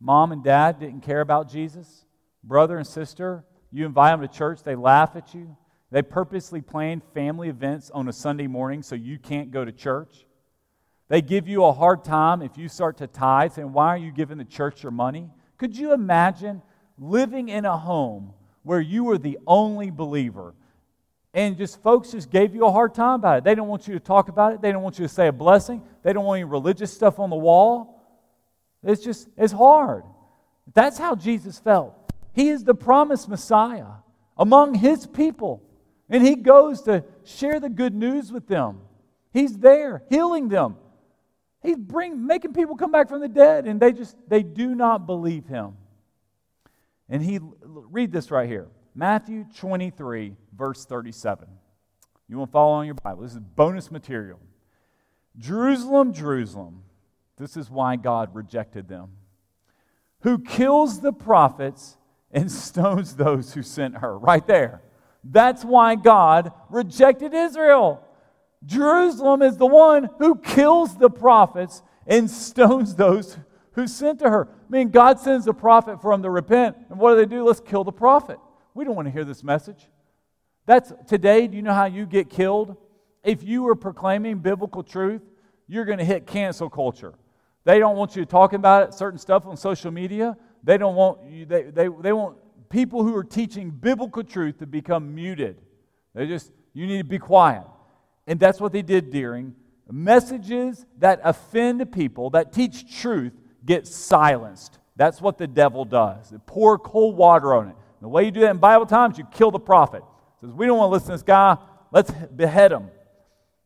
[0.00, 2.04] Mom and dad didn't care about Jesus.
[2.42, 5.56] Brother and sister, you invite them to church, they laugh at you.
[5.92, 10.26] They purposely plan family events on a Sunday morning so you can't go to church.
[11.08, 14.10] They give you a hard time if you start to tithe, saying, Why are you
[14.10, 15.28] giving the church your money?
[15.62, 16.60] Could you imagine
[16.98, 18.32] living in a home
[18.64, 20.54] where you were the only believer
[21.34, 23.44] and just folks just gave you a hard time about it?
[23.44, 24.60] They don't want you to talk about it.
[24.60, 25.80] They don't want you to say a blessing.
[26.02, 28.02] They don't want any religious stuff on the wall.
[28.82, 30.02] It's just, it's hard.
[30.74, 31.94] That's how Jesus felt.
[32.32, 34.02] He is the promised Messiah
[34.36, 35.62] among his people.
[36.10, 38.80] And he goes to share the good news with them.
[39.32, 40.74] He's there healing them.
[41.62, 45.06] He's bring, making people come back from the dead, and they just they do not
[45.06, 45.76] believe him.
[47.08, 48.68] And he read this right here.
[48.94, 51.48] Matthew 23, verse 37.
[52.28, 53.22] You want to follow on your Bible.
[53.22, 54.40] This is bonus material.
[55.38, 56.82] Jerusalem, Jerusalem.
[57.36, 59.10] This is why God rejected them.
[60.20, 61.96] Who kills the prophets
[62.30, 64.18] and stones those who sent her.
[64.18, 64.82] Right there.
[65.24, 68.02] That's why God rejected Israel.
[68.64, 73.38] Jerusalem is the one who kills the prophets and stones those
[73.72, 74.48] who sent to her.
[74.48, 77.44] I mean, God sends a prophet for them to repent, and what do they do?
[77.44, 78.38] Let's kill the prophet.
[78.74, 79.88] We don't want to hear this message.
[80.66, 82.76] That's today, do you know how you get killed?
[83.24, 85.22] If you are proclaiming biblical truth,
[85.68, 87.14] you're going to hit cancel culture.
[87.64, 90.36] They don't want you talking about it, certain stuff on social media.
[90.64, 92.36] They don't want you, they, they, they want
[92.68, 95.60] people who are teaching biblical truth to become muted.
[96.14, 97.64] They just, you need to be quiet.
[98.26, 99.54] And that's what they did during
[99.92, 103.32] messages that offend people, that teach truth,
[103.64, 104.78] get silenced.
[104.96, 106.30] That's what the devil does.
[106.30, 107.74] They pour cold water on it.
[107.74, 110.02] And the way you do that in Bible times, you kill the prophet.
[110.40, 111.56] says, We don't want to listen to this guy.
[111.90, 112.88] Let's behead him.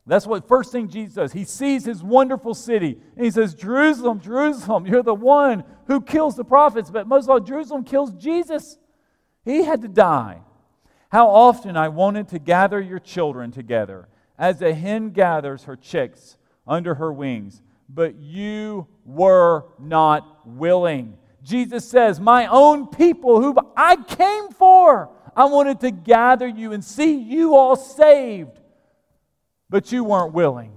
[0.08, 1.32] That's what first thing Jesus does.
[1.32, 6.36] He sees his wonderful city and he says, Jerusalem, Jerusalem, you're the one who kills
[6.36, 8.78] the prophets, but most of all, Jerusalem kills Jesus.
[9.44, 10.42] He had to die.
[11.08, 14.08] How often I wanted to gather your children together
[14.38, 21.16] as a hen gathers her chicks under her wings, but you were not willing.
[21.42, 26.84] Jesus says, My own people who I came for, I wanted to gather you and
[26.84, 28.58] see you all saved,
[29.70, 30.72] but you weren't willing.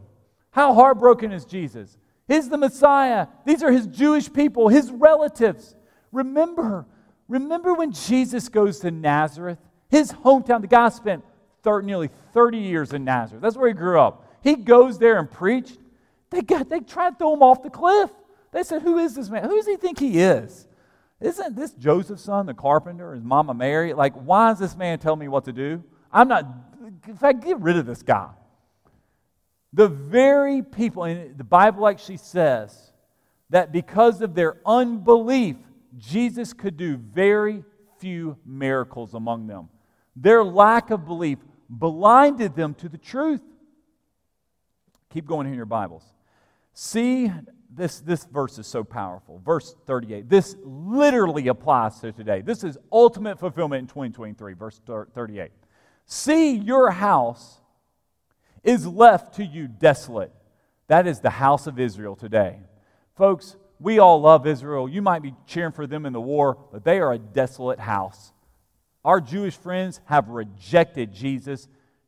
[0.51, 1.97] How heartbroken is Jesus?
[2.27, 3.27] He's the Messiah.
[3.45, 5.75] These are his Jewish people, his relatives.
[6.11, 6.85] Remember,
[7.27, 9.57] remember when Jesus goes to Nazareth,
[9.89, 11.23] his hometown, the guy spent
[11.63, 13.41] 30, nearly 30 years in Nazareth.
[13.41, 14.25] That's where he grew up.
[14.43, 15.77] He goes there and preached.
[16.29, 18.09] They, got, they tried to throw him off the cliff.
[18.51, 19.43] They said, Who is this man?
[19.43, 20.67] Who does he think he is?
[21.19, 23.93] Isn't this Joseph's son, the carpenter, his mama Mary?
[23.93, 25.83] Like, why is this man telling me what to do?
[26.11, 26.45] I'm not,
[27.07, 28.29] in fact, get rid of this guy.
[29.73, 32.91] The very people, and the Bible actually says
[33.49, 35.57] that because of their unbelief,
[35.97, 37.63] Jesus could do very
[37.99, 39.69] few miracles among them.
[40.15, 43.41] Their lack of belief blinded them to the truth.
[45.11, 46.03] Keep going in your Bibles.
[46.73, 47.31] See,
[47.69, 49.41] this, this verse is so powerful.
[49.43, 50.29] Verse 38.
[50.29, 52.41] This literally applies to today.
[52.41, 54.53] This is ultimate fulfillment in 2023.
[54.53, 55.51] Verse 38.
[56.05, 57.59] See, your house
[58.63, 60.31] is left to you desolate.
[60.87, 62.59] That is the house of Israel today.
[63.15, 64.89] Folks, we all love Israel.
[64.89, 68.33] You might be cheering for them in the war, but they are a desolate house.
[69.05, 71.67] Our Jewish friends have rejected Jesus.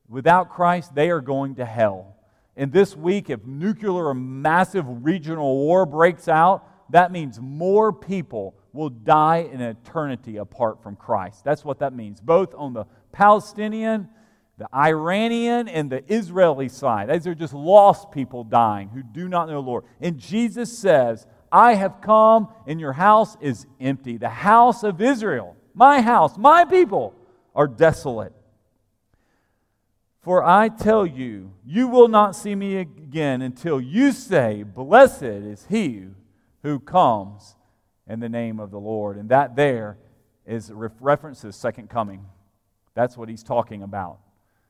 [0.10, 2.17] Without Christ, they are going to hell.
[2.58, 8.56] And this week, if nuclear or massive regional war breaks out, that means more people
[8.73, 11.43] will die in eternity apart from Christ.
[11.45, 14.10] That's what that means, both on the Palestinian,
[14.58, 17.10] the Iranian, and the Israeli side.
[17.10, 19.86] These are just lost people dying who do not know the Lord.
[20.01, 24.17] And Jesus says, I have come, and your house is empty.
[24.17, 27.15] The house of Israel my house, my people
[27.55, 28.34] are desolate.
[30.21, 35.65] For I tell you, you will not see me again until you say, Blessed is
[35.69, 36.05] he
[36.62, 37.55] who comes
[38.07, 39.17] in the name of the Lord.
[39.17, 39.97] And that there
[40.45, 42.25] is reference to the second coming.
[42.93, 44.19] That's what he's talking about.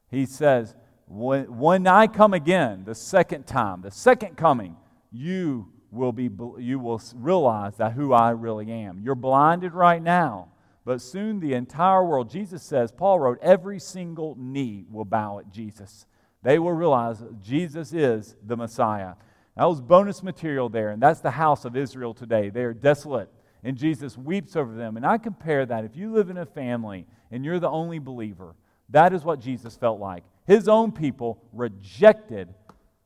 [0.10, 0.76] He says,
[1.08, 4.78] when, when I come again, the second time, the second coming,
[5.12, 9.02] you will, be, you will realize that who I really am.
[9.04, 10.51] You're blinded right now
[10.84, 15.52] but soon the entire world, Jesus says, Paul wrote, every single knee will bow at
[15.52, 16.06] Jesus.
[16.44, 19.14] They will realize Jesus is the Messiah.
[19.56, 22.50] That was bonus material there, and that's the house of Israel today.
[22.50, 23.30] They are desolate,
[23.64, 24.98] and Jesus weeps over them.
[24.98, 25.86] And I compare that.
[25.86, 28.56] If you live in a family and you're the only believer,
[28.90, 30.24] that is what Jesus felt like.
[30.48, 32.54] His own people rejected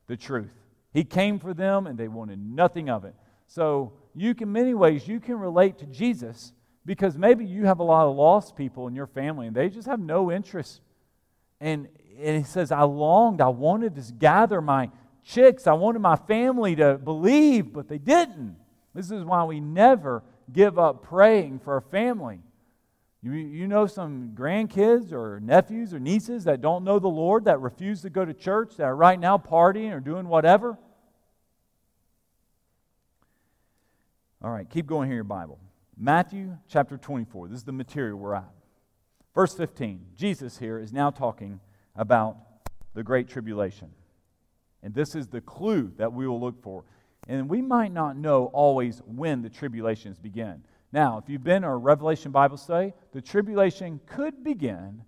[0.08, 0.54] the truth.
[0.94, 3.16] He came for them, and they wanted nothing of it.
[3.48, 6.54] So, you can, many ways, you can relate to Jesus
[6.86, 9.88] because maybe you have a lot of lost people in your family and they just
[9.88, 10.82] have no interest.
[11.60, 11.88] And,
[12.20, 14.92] and he says, I longed, I wanted to gather my
[15.24, 18.58] chicks, I wanted my family to believe, but they didn't.
[18.94, 20.24] This is why we never
[20.54, 22.40] give up praying for our family.
[23.24, 27.60] You, you know some grandkids or nephews or nieces that don't know the Lord, that
[27.60, 30.78] refuse to go to church, that are right now partying or doing whatever?
[34.44, 35.60] All right, keep going here in your Bible.
[35.98, 37.48] Matthew chapter 24.
[37.48, 38.52] This is the material we're at.
[39.34, 40.06] Verse 15.
[40.16, 41.60] Jesus here is now talking
[41.96, 42.38] about
[42.94, 43.92] the Great Tribulation.
[44.84, 46.84] And this is the clue that we will look for.
[47.28, 50.64] And we might not know always when the tribulations begin.
[50.92, 55.02] Now, if you've been a Revelation Bible study, the tribulation could begin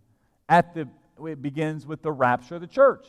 [0.49, 0.88] at the
[1.25, 3.07] it begins with the rapture of the church.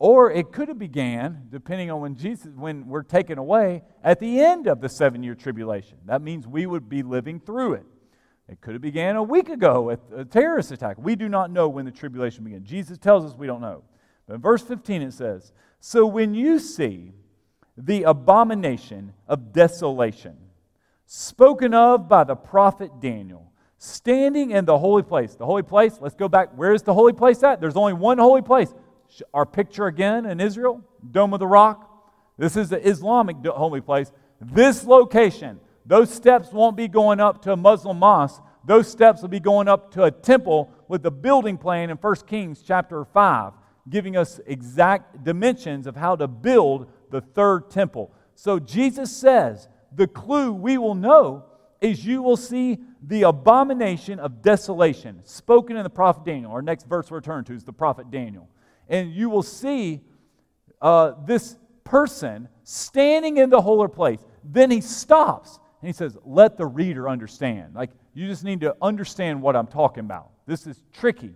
[0.00, 4.40] Or it could have began, depending on when Jesus, when we're taken away, at the
[4.40, 5.98] end of the seven-year tribulation.
[6.06, 7.84] That means we would be living through it.
[8.48, 10.96] It could have began a week ago at a terrorist attack.
[10.98, 12.64] We do not know when the tribulation began.
[12.64, 13.84] Jesus tells us we don't know.
[14.26, 17.12] But in verse 15 it says, So when you see
[17.76, 20.38] the abomination of desolation,
[21.04, 25.34] spoken of by the prophet Daniel, standing in the holy place.
[25.34, 26.56] The holy place, let's go back.
[26.56, 27.60] Where is the holy place at?
[27.60, 28.72] There's only one holy place.
[29.34, 31.86] Our picture again in Israel, Dome of the Rock.
[32.38, 34.12] This is the Islamic holy place.
[34.40, 38.42] This location, those steps won't be going up to a Muslim mosque.
[38.64, 42.14] Those steps will be going up to a temple with the building plan in 1
[42.26, 43.52] Kings chapter 5,
[43.88, 48.12] giving us exact dimensions of how to build the third temple.
[48.34, 51.44] So Jesus says the clue we will know
[51.80, 56.52] is you will see the abomination of desolation spoken in the prophet Daniel.
[56.52, 58.48] Our next verse we're turning to is the prophet Daniel.
[58.90, 60.02] And you will see
[60.82, 64.20] uh, this person standing in the holy place.
[64.44, 67.74] Then he stops and he says, Let the reader understand.
[67.74, 70.30] Like, you just need to understand what I'm talking about.
[70.46, 71.34] This is tricky.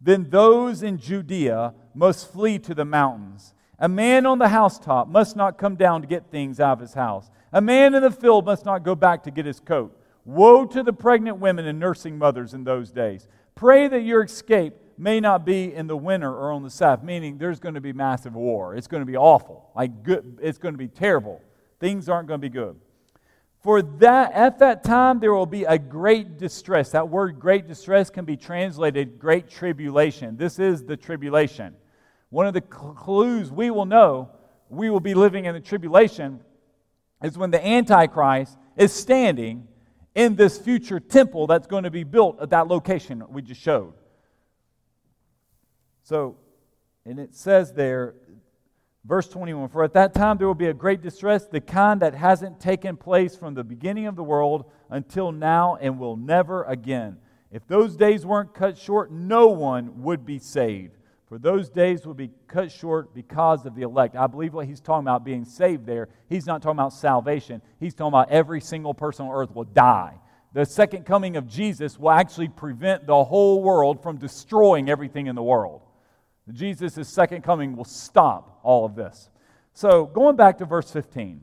[0.00, 3.54] Then those in Judea must flee to the mountains.
[3.78, 6.94] A man on the housetop must not come down to get things out of his
[6.94, 7.30] house.
[7.52, 9.98] A man in the field must not go back to get his coat.
[10.24, 13.28] Woe to the pregnant women and nursing mothers in those days.
[13.54, 17.38] Pray that your escape may not be in the winter or on the south, meaning
[17.38, 18.74] there's going to be massive war.
[18.74, 19.70] It's going to be awful.
[19.74, 21.40] Like good, it's going to be terrible.
[21.80, 22.76] Things aren't going to be good.
[23.60, 26.90] For that at that time there will be a great distress.
[26.90, 30.36] That word great distress can be translated great tribulation.
[30.36, 31.74] This is the tribulation.
[32.28, 34.30] One of the clues we will know
[34.68, 36.40] we will be living in the tribulation
[37.22, 39.66] is when the Antichrist is standing
[40.14, 43.94] in this future temple that's going to be built at that location we just showed.
[46.04, 46.36] So,
[47.06, 48.14] and it says there,
[49.06, 52.14] verse 21 For at that time there will be a great distress, the kind that
[52.14, 57.16] hasn't taken place from the beginning of the world until now and will never again.
[57.50, 60.92] If those days weren't cut short, no one would be saved.
[61.26, 64.14] For those days will be cut short because of the elect.
[64.14, 67.62] I believe what he's talking about being saved there, he's not talking about salvation.
[67.80, 70.18] He's talking about every single person on earth will die.
[70.52, 75.34] The second coming of Jesus will actually prevent the whole world from destroying everything in
[75.34, 75.82] the world.
[76.52, 79.30] Jesus' second coming will stop all of this.
[79.72, 81.40] So, going back to verse 15,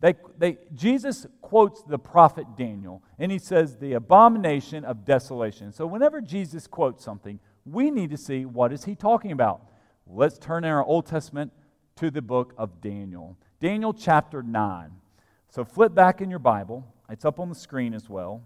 [0.00, 5.72] they, they, Jesus quotes the prophet Daniel, and he says, the abomination of desolation.
[5.72, 9.62] So, whenever Jesus quotes something, we need to see what is he talking about.
[10.06, 11.52] Let's turn in our Old Testament
[11.96, 13.36] to the book of Daniel.
[13.60, 14.90] Daniel chapter 9.
[15.48, 16.86] So flip back in your Bible.
[17.10, 18.42] It's up on the screen as well.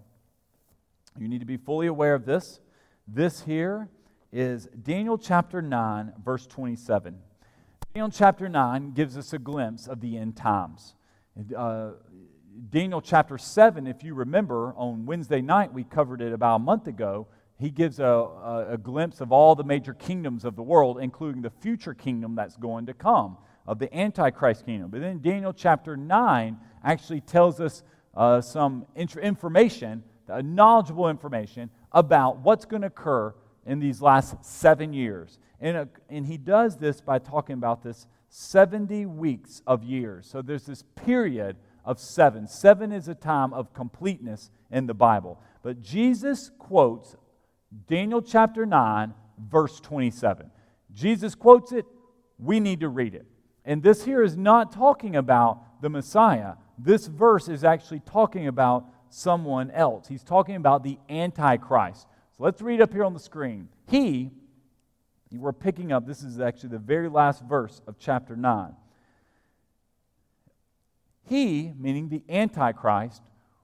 [1.19, 2.61] You need to be fully aware of this.
[3.07, 3.89] This here
[4.33, 7.19] is Daniel chapter 9, verse 27.
[7.95, 10.95] Daniel chapter 9 gives us a glimpse of the end times.
[11.57, 11.91] Uh,
[12.71, 16.87] Daniel chapter 7, if you remember, on Wednesday night, we covered it about a month
[16.87, 17.27] ago
[17.63, 21.43] he gives a, a, a, glimpse of all the major kingdoms of the world, including
[21.43, 24.91] the future kingdom that's going to come, of the Antichrist kingdom.
[24.91, 27.85] But then Daniel chapter 9 actually tells us
[28.17, 33.33] uh, some information, knowledgeable information, about what's going to occur
[33.67, 35.39] in these last seven years.
[35.61, 40.27] And, uh, and he does this by talking about this 70 weeks of years.
[40.27, 42.49] So there's this period of seven.
[42.49, 45.41] Seven is a time of completeness in the Bible.
[45.63, 47.17] But Jesus quotes
[47.87, 50.51] Daniel chapter 9, verse 27.
[50.93, 51.87] Jesus quotes it,
[52.39, 53.27] we need to read it.
[53.65, 56.55] And this here is not talking about the Messiah.
[56.79, 60.09] This verse is actually talking about someone else.
[60.09, 62.07] He's talking about the Antichrist.
[62.37, 63.69] So let's read up here on the screen.
[63.89, 64.31] He,
[65.33, 68.75] we're picking up, this is actually the very last verse of chapter 9.
[71.25, 73.23] He, meaning the Antichrist,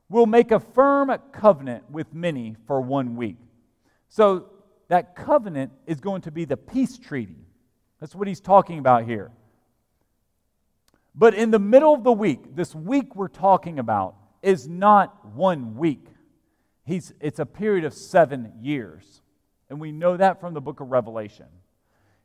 [0.08, 3.36] will make a firm covenant with many for one week
[4.08, 4.46] so
[4.88, 7.36] that covenant is going to be the peace treaty.
[8.00, 9.30] That's what he's talking about here.
[11.14, 15.76] But in the middle of the week, this week we're talking about is not one
[15.76, 16.06] week.
[16.89, 19.20] He's, it's a period of seven years.
[19.68, 21.45] And we know that from the book of Revelation.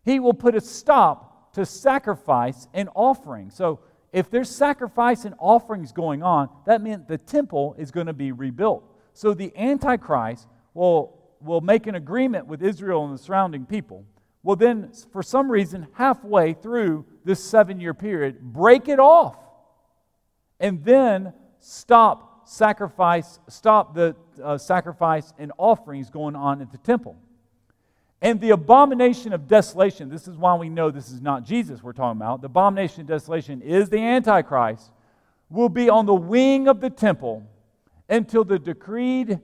[0.05, 3.49] He will put a stop to sacrifice and offering.
[3.49, 3.82] So
[4.14, 8.32] if there's sacrifice and offerings going on, that meant the temple is going to be
[8.32, 8.86] rebuilt.
[9.11, 14.05] So the Antichrist will, will make an agreement with Israel and the surrounding people.
[14.43, 19.38] Well, then, for some reason, halfway through this seven year period, break it off.
[20.57, 27.15] And then stop sacrifice, stop the uh, sacrifice and offerings going on at the temple.
[28.21, 31.91] And the abomination of desolation, this is why we know this is not Jesus we're
[31.91, 32.41] talking about.
[32.41, 34.91] The abomination of desolation is the Antichrist,
[35.49, 37.43] will be on the wing of the temple
[38.07, 39.39] until the decreed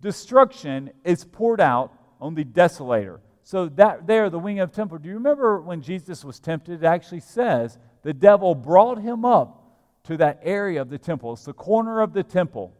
[0.00, 3.20] destruction is poured out on the desolator.
[3.42, 4.96] So that there, the wing of temple.
[4.98, 6.82] Do you remember when Jesus was tempted?
[6.82, 9.63] It actually says the devil brought him up
[10.04, 11.32] to that area of the temple.
[11.32, 12.72] It's the corner of the temple.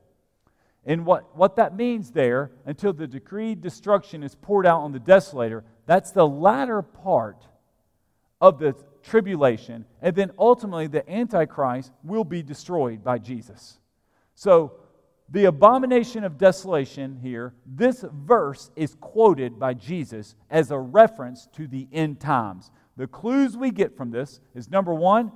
[0.86, 5.00] And what, what that means there, until the decreed destruction is poured out on the
[5.00, 7.46] desolator, that's the latter part
[8.40, 9.86] of the tribulation.
[10.02, 13.78] And then ultimately, the Antichrist will be destroyed by Jesus.
[14.34, 14.74] So,
[15.30, 21.66] the abomination of desolation here, this verse is quoted by Jesus as a reference to
[21.66, 22.70] the end times.
[22.98, 25.32] The clues we get from this is number one,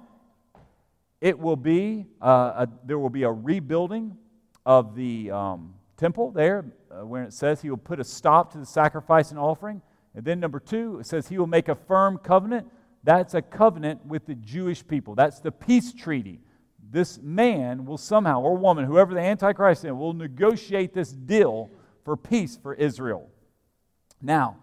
[1.21, 4.17] it will be uh, a, there will be a rebuilding
[4.65, 8.59] of the um, temple there, uh, where it says he will put a stop to
[8.59, 9.83] the sacrifice and offering.
[10.15, 12.69] And then number two, it says he will make a firm covenant.
[13.05, 15.15] That's a covenant with the Jewish people.
[15.15, 16.41] That's the peace treaty.
[16.91, 21.71] This man will somehow, or woman, whoever the Antichrist is, will negotiate this deal
[22.05, 23.29] for peace for Israel.
[24.23, 24.57] Now,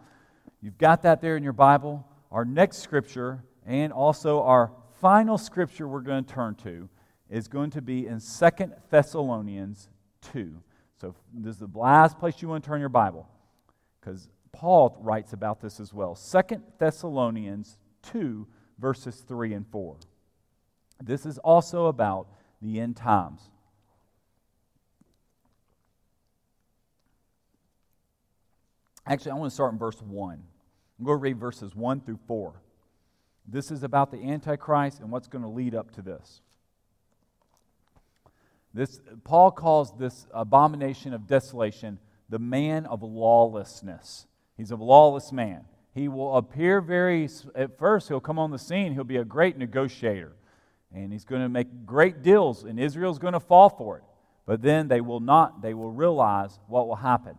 [0.62, 2.08] you've got that there in your Bible.
[2.32, 4.72] Our next scripture, and also our
[5.06, 6.90] final scripture we're going to turn to,
[7.30, 9.88] is going to be in Second Thessalonians
[10.34, 10.52] 2.
[11.00, 13.30] So, this is the last place you want to turn your Bible
[14.02, 16.16] because Paul writes about this as well.
[16.16, 17.78] Second Thessalonians
[18.14, 18.48] 2,
[18.80, 19.96] verses 3 and 4.
[21.04, 22.26] This is also about
[22.60, 23.42] the end times.
[29.06, 30.34] Actually, I want to start in verse 1.
[30.98, 32.60] I'm going to read verses 1 through 4.
[33.48, 36.42] This is about the Antichrist and what's going to lead up to this.
[38.74, 44.26] This, Paul calls this abomination of desolation the man of lawlessness.
[44.58, 45.66] He's a lawless man.
[45.94, 49.58] He will appear very, at first, he'll come on the scene, he'll be a great
[49.58, 50.34] negotiator.
[50.94, 54.04] And he's going to make great deals, and Israel's going to fall for it.
[54.46, 57.36] But then they will not, they will realize what will happen.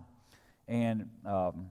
[0.68, 1.70] And um,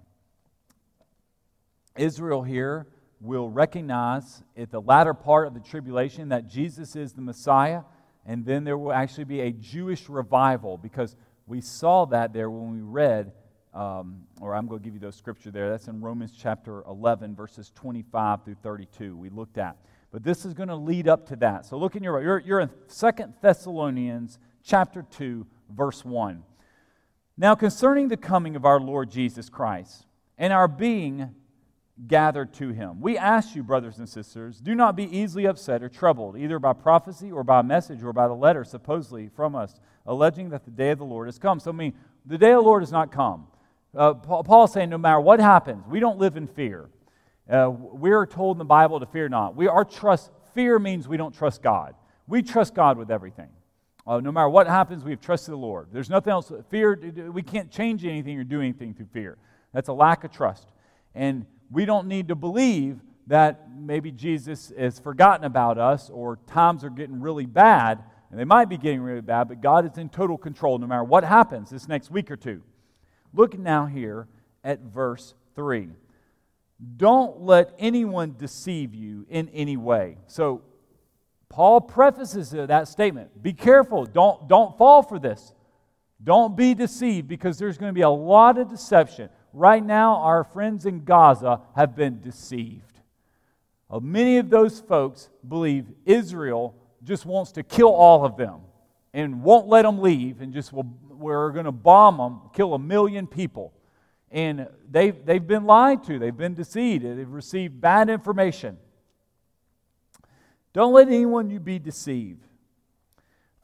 [1.98, 2.88] Israel here
[3.22, 7.82] will recognize at the latter part of the tribulation that Jesus is the Messiah
[8.26, 12.74] and then there will actually be a Jewish revival because we saw that there when
[12.74, 13.32] we read,
[13.74, 15.70] um, or I'm going to give you those scripture there.
[15.70, 19.16] That's in Romans chapter 11, verses 25 through 32.
[19.16, 19.78] We looked at.
[20.11, 21.66] But this is going to lead up to that.
[21.66, 26.41] So look in your you're, you're in Second Thessalonians chapter 2, verse 1.
[27.38, 30.05] Now concerning the coming of our Lord Jesus Christ
[30.38, 31.36] and our being
[32.08, 33.00] gathered to him.
[33.00, 36.74] We ask you, brothers and sisters, do not be easily upset or troubled, either by
[36.74, 40.91] prophecy or by message or by the letter supposedly from us, alleging that the day
[40.91, 41.60] of the Lord has come.
[41.60, 41.93] So, I mean,
[42.26, 43.48] the day of the Lord has not come.
[43.96, 46.89] Uh, Paul is saying, no matter what happens, we don't live in fear.
[47.50, 49.56] Uh, we're told in the Bible to fear not.
[49.56, 51.96] We, our trust, fear means we don't trust God.
[52.28, 53.50] We trust God with everything.
[54.06, 55.88] Uh, no matter what happens, we've trusted the Lord.
[55.93, 56.52] There's nothing else.
[56.70, 59.38] Fear, we can't change anything or do anything through fear.
[59.74, 60.68] That's a lack of trust.
[61.14, 66.84] And we don't need to believe that maybe Jesus has forgotten about us or times
[66.84, 70.09] are getting really bad, and they might be getting really bad, but God is in
[70.09, 72.61] total control no matter what happens this next week or two.
[73.34, 74.28] Look now here
[74.63, 75.89] at verse 3.
[76.97, 80.18] Don't let anyone deceive you in any way.
[80.28, 80.61] So,
[81.47, 83.41] Paul prefaces that statement.
[83.41, 84.05] Be careful.
[84.05, 85.53] Don't, don't fall for this.
[86.22, 90.43] Don't be deceived because there's going to be a lot of deception right now, our
[90.43, 92.99] friends in Gaza have been deceived.
[93.89, 98.62] Uh, many of those folks believe Israel just wants to kill all of them
[99.14, 102.80] and won't let them leave and just will, we're going to bomb them, kill a
[102.80, 103.74] million people.
[104.32, 108.78] And they've, they've been lied to, they've been deceived, they've received bad information.
[110.74, 112.45] Don't let anyone you be deceived.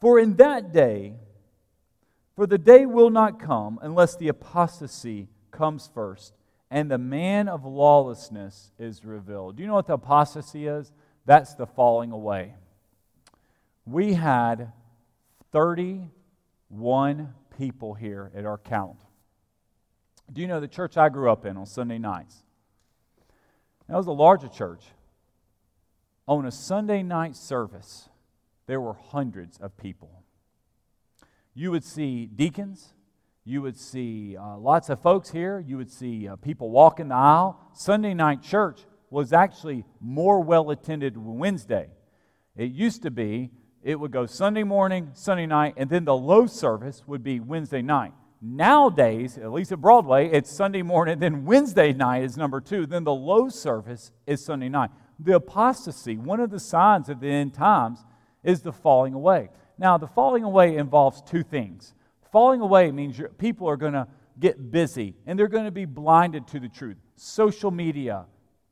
[0.00, 1.14] For in that day,
[2.34, 6.34] for the day will not come unless the apostasy comes first,
[6.70, 9.56] and the man of lawlessness is revealed.
[9.56, 10.92] Do you know what the apostasy is?
[11.26, 12.54] That's the falling away.
[13.84, 14.72] We had
[15.52, 18.96] 31 people here at our count.
[20.32, 22.42] Do you know the church I grew up in on Sunday nights?
[23.88, 24.84] That was a larger church.
[26.26, 28.08] On a Sunday night service,
[28.66, 30.22] there were hundreds of people.
[31.52, 32.94] You would see deacons,
[33.44, 37.14] you would see uh, lots of folks here, you would see uh, people walking the
[37.14, 37.58] aisle.
[37.72, 38.80] Sunday night church
[39.10, 41.88] was actually more well attended Wednesday.
[42.56, 43.50] It used to be
[43.82, 47.82] it would go Sunday morning, Sunday night, and then the low service would be Wednesday
[47.82, 48.12] night.
[48.40, 53.02] Nowadays, at least at Broadway, it's Sunday morning, then Wednesday night is number two, then
[53.02, 54.90] the low service is Sunday night.
[55.18, 58.04] The apostasy, one of the signs of the end times,
[58.44, 59.50] is the falling away.
[59.78, 61.94] Now, the falling away involves two things.
[62.32, 64.08] Falling away means people are going to
[64.40, 66.96] get busy and they're going to be blinded to the truth.
[67.16, 68.24] Social media,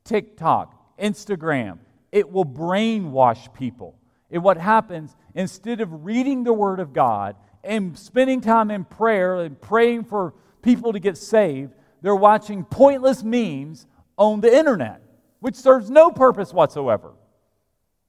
[0.03, 1.77] TikTok, Instagram,
[2.11, 3.95] it will brainwash people.
[4.31, 9.41] And what happens, instead of reading the Word of God and spending time in prayer
[9.41, 13.85] and praying for people to get saved, they're watching pointless memes
[14.17, 15.01] on the internet,
[15.39, 17.13] which serves no purpose whatsoever.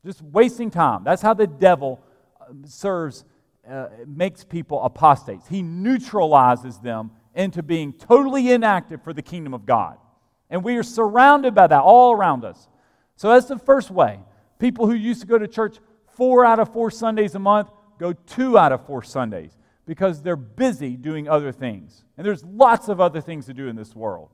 [0.05, 1.05] Just wasting time.
[1.05, 2.01] That's how the devil
[2.41, 3.25] uh, serves,
[3.69, 5.47] uh, makes people apostates.
[5.49, 9.99] He neutralizes them into being totally inactive for the kingdom of God.
[10.51, 12.69] And we are surrounded by that all around us.
[13.17, 14.21] So that's the first way.
[14.59, 15.79] People who used to go to church
[16.15, 19.57] four out of four Sundays a month go two out of four Sundays
[19.87, 22.05] because they're busy doing other things.
[22.17, 24.31] And there's lots of other things to do in this world.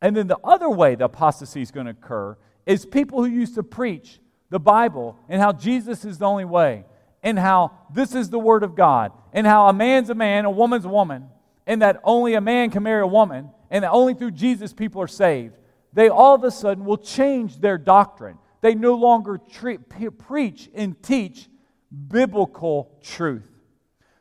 [0.00, 2.36] And then the other way the apostasy is going to occur
[2.66, 6.84] is people who used to preach the Bible and how Jesus is the only way
[7.22, 10.50] and how this is the Word of God and how a man's a man, a
[10.50, 11.28] woman's a woman,
[11.66, 15.00] and that only a man can marry a woman and that only through Jesus people
[15.00, 15.54] are saved.
[15.92, 18.38] They all of a sudden will change their doctrine.
[18.60, 21.48] They no longer treat, preach and teach
[22.08, 23.48] biblical truth.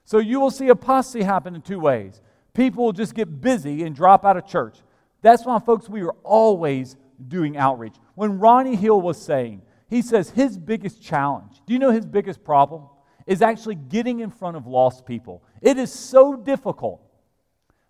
[0.03, 2.21] So you will see apostasy happen in two ways.
[2.53, 4.79] People will just get busy and drop out of church.
[5.21, 6.97] That's why, folks, we are always
[7.27, 7.93] doing outreach.
[8.15, 12.43] When Ronnie Hill was saying, he says his biggest challenge, do you know his biggest
[12.43, 12.87] problem?
[13.27, 15.43] Is actually getting in front of lost people.
[15.61, 17.03] It is so difficult.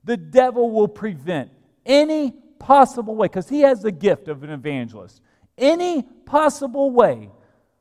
[0.03, 1.51] The devil will prevent
[1.85, 5.21] any possible way, because he has the gift of an evangelist,
[5.57, 7.29] any possible way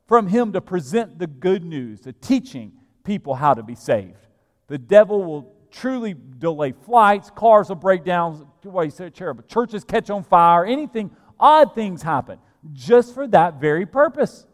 [0.07, 4.27] from him to present the good news, to teaching people how to be saved.
[4.67, 8.47] The devil will truly delay flights, cars will break down,
[8.89, 9.13] said,
[9.47, 11.09] churches catch on fire, anything,
[11.39, 12.37] odd things happen
[12.73, 14.45] just for that very purpose.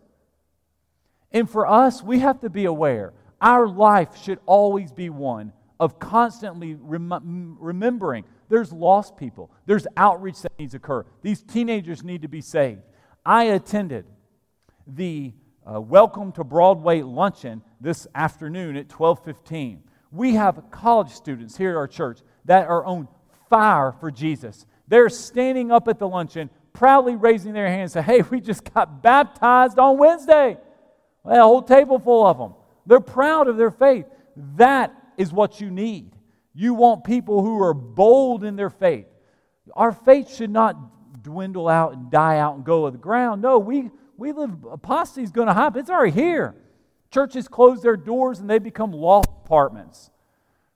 [1.31, 3.13] And for us, we have to be aware.
[3.41, 10.41] Our life should always be one of constantly rem- remembering there's lost people, there's outreach
[10.41, 11.05] that needs to occur.
[11.21, 12.81] These teenagers need to be saved.
[13.25, 14.05] I attended
[14.87, 15.33] the
[15.69, 19.79] uh, Welcome to Broadway luncheon this afternoon at 12:15.
[20.11, 23.09] We have college students here at our church that are on
[23.49, 24.65] fire for Jesus.
[24.87, 28.71] They're standing up at the luncheon proudly raising their hands and say, Hey, we just
[28.73, 30.57] got baptized on Wednesday.
[31.23, 32.53] Well, a whole table full of them.
[32.85, 34.05] They're proud of their faith.
[34.55, 36.11] That is what you need.
[36.53, 39.07] You want people who are bold in their faith.
[39.73, 43.41] Our faith should not dwindle out and die out and go to the ground.
[43.41, 45.79] No, we, we live, apostasy is going to happen.
[45.79, 46.55] It's already here.
[47.11, 50.11] Churches close their doors and they become loft apartments.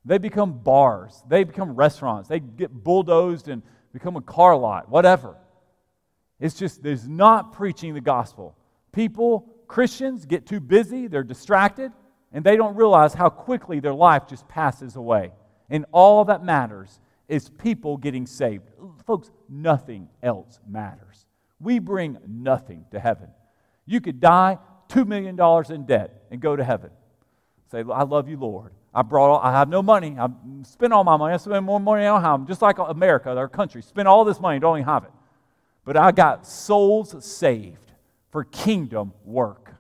[0.04, 1.22] They become bars.
[1.28, 2.28] They become restaurants.
[2.28, 3.62] They get bulldozed and
[3.94, 5.36] become a car lot, whatever.
[6.42, 8.58] It's just, there's not preaching the gospel.
[8.92, 11.92] People, Christians, get too busy, they're distracted,
[12.34, 15.32] and they don't realize how quickly their life just passes away.
[15.70, 18.64] And all that matters is people getting saved.
[19.06, 21.26] Folks, nothing else matters.
[21.60, 23.28] We bring nothing to heaven.
[23.86, 24.58] You could die
[24.90, 25.40] $2 million
[25.74, 26.90] in debt and go to heaven.
[27.72, 28.74] Say, I love you, Lord.
[28.94, 30.18] I brought, all, I have no money.
[30.20, 30.28] I
[30.64, 31.36] spent all my money.
[31.36, 32.48] I spend more money I have.
[32.48, 33.84] Just like America, our country.
[33.84, 35.12] Spend all this money, don't even have it
[35.86, 37.92] but I got souls saved
[38.32, 39.74] for kingdom work.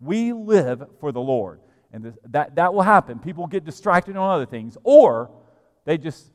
[0.00, 1.60] We live for the Lord.
[1.92, 3.18] And that, that will happen.
[3.18, 5.30] People get distracted on other things, or
[5.84, 6.30] they just,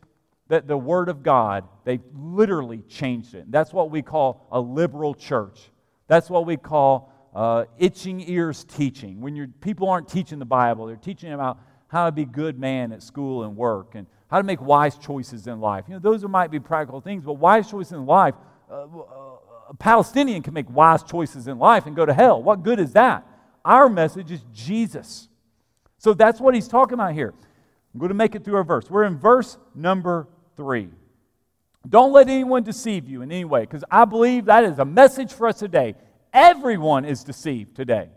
[0.48, 3.52] that the Word of God, they literally changed it.
[3.52, 5.70] That's what we call a liberal church.
[6.08, 9.22] That's what we call uh, itching ears teaching.
[9.22, 12.92] When you people aren't teaching the Bible, they're teaching about how to be good man
[12.92, 15.86] at school and work and how to make wise choices in life.
[15.88, 18.34] You know, those might be practical things, but wise choices in life
[18.72, 19.36] Uh, uh,
[19.70, 22.42] a Palestinian can make wise choices in life and go to hell.
[22.42, 23.28] What good is that?
[23.66, 25.28] Our message is Jesus.
[25.98, 27.34] So that's what he's talking about here.
[27.94, 28.90] I'm going to make it through our verse.
[28.90, 30.90] We're in verse number three.
[31.88, 35.34] Don't let anyone deceive you in any way, because I believe that is a message
[35.34, 35.96] for us today.
[36.32, 38.08] Everyone is deceived today.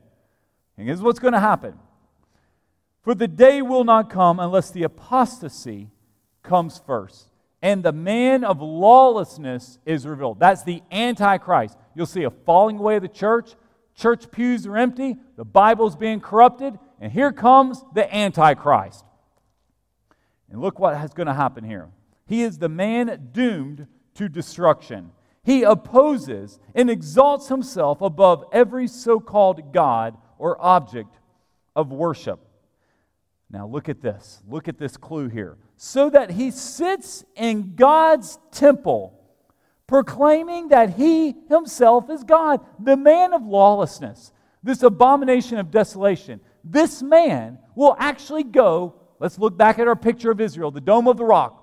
[0.77, 1.75] And this is what's going to happen.
[3.03, 5.91] For the day will not come unless the apostasy
[6.43, 7.29] comes first
[7.65, 10.39] and the man of lawlessness is revealed.
[10.39, 11.79] That's the Antichrist.
[11.95, 13.55] You'll see a falling away of the church.
[13.97, 19.03] church pews are empty, the Bible's being corrupted, and here comes the Antichrist.
[20.51, 21.89] And look what is going to happen here.
[22.27, 23.87] He is the man doomed
[24.17, 25.12] to destruction.
[25.43, 31.17] He opposes and exalts himself above every so called God or object
[31.75, 32.41] of worship.
[33.51, 34.43] Now, look at this.
[34.47, 35.57] Look at this clue here.
[35.87, 39.20] So that he sits in God's temple,
[39.87, 44.32] proclaiming that he himself is God, the man of lawlessness,
[44.62, 46.41] this abomination of desolation.
[46.64, 48.95] This man will actually go.
[49.20, 51.62] Let's look back at our picture of Israel, the Dome of the Rock.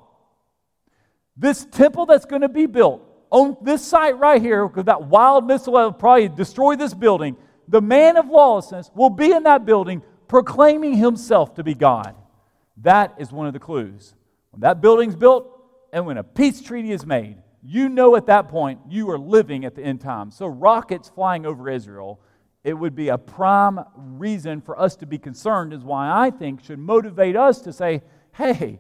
[1.36, 3.02] This temple that's going to be built
[3.32, 7.36] on this site right here, because that wild missile will probably destroy this building,
[7.68, 12.16] the man of lawlessness will be in that building proclaiming himself to be God.
[12.82, 14.16] That is one of the clues.
[14.52, 15.48] When that building's built
[15.94, 19.66] and when a peace treaty is made, you know at that point you are living
[19.66, 20.32] at the end time.
[20.32, 22.20] So, rockets flying over Israel,
[22.64, 26.64] it would be a prime reason for us to be concerned, is why I think
[26.64, 28.02] should motivate us to say,
[28.34, 28.80] hey,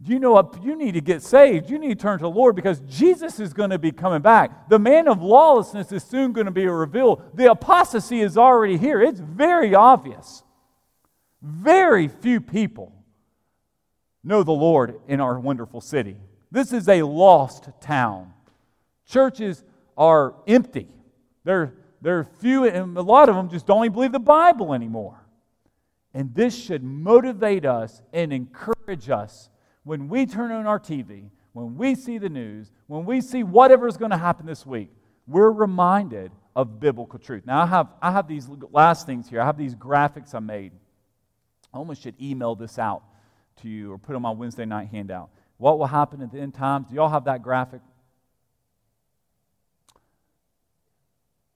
[0.00, 0.62] you know what?
[0.62, 1.68] You need to get saved.
[1.68, 4.68] You need to turn to the Lord because Jesus is going to be coming back.
[4.68, 7.22] The man of lawlessness is soon going to be revealed.
[7.34, 9.02] The apostasy is already here.
[9.02, 10.44] It's very obvious.
[11.42, 12.97] Very few people
[14.24, 16.16] know the Lord in our wonderful city.
[16.50, 18.32] This is a lost town.
[19.06, 19.64] Churches
[19.96, 20.88] are empty.
[21.44, 25.24] They're, they're few, and a lot of them just don't even believe the Bible anymore.
[26.14, 29.50] And this should motivate us and encourage us
[29.84, 33.86] when we turn on our TV, when we see the news, when we see whatever
[33.86, 34.90] is going to happen this week,
[35.26, 37.44] we're reminded of biblical truth.
[37.46, 39.40] Now, I have, I have these last things here.
[39.40, 40.72] I have these graphics I made.
[41.72, 43.02] I almost should email this out
[43.58, 45.30] to you or put on my Wednesday night handout.
[45.56, 46.88] What will happen at the end times?
[46.88, 47.80] Do y'all have that graphic?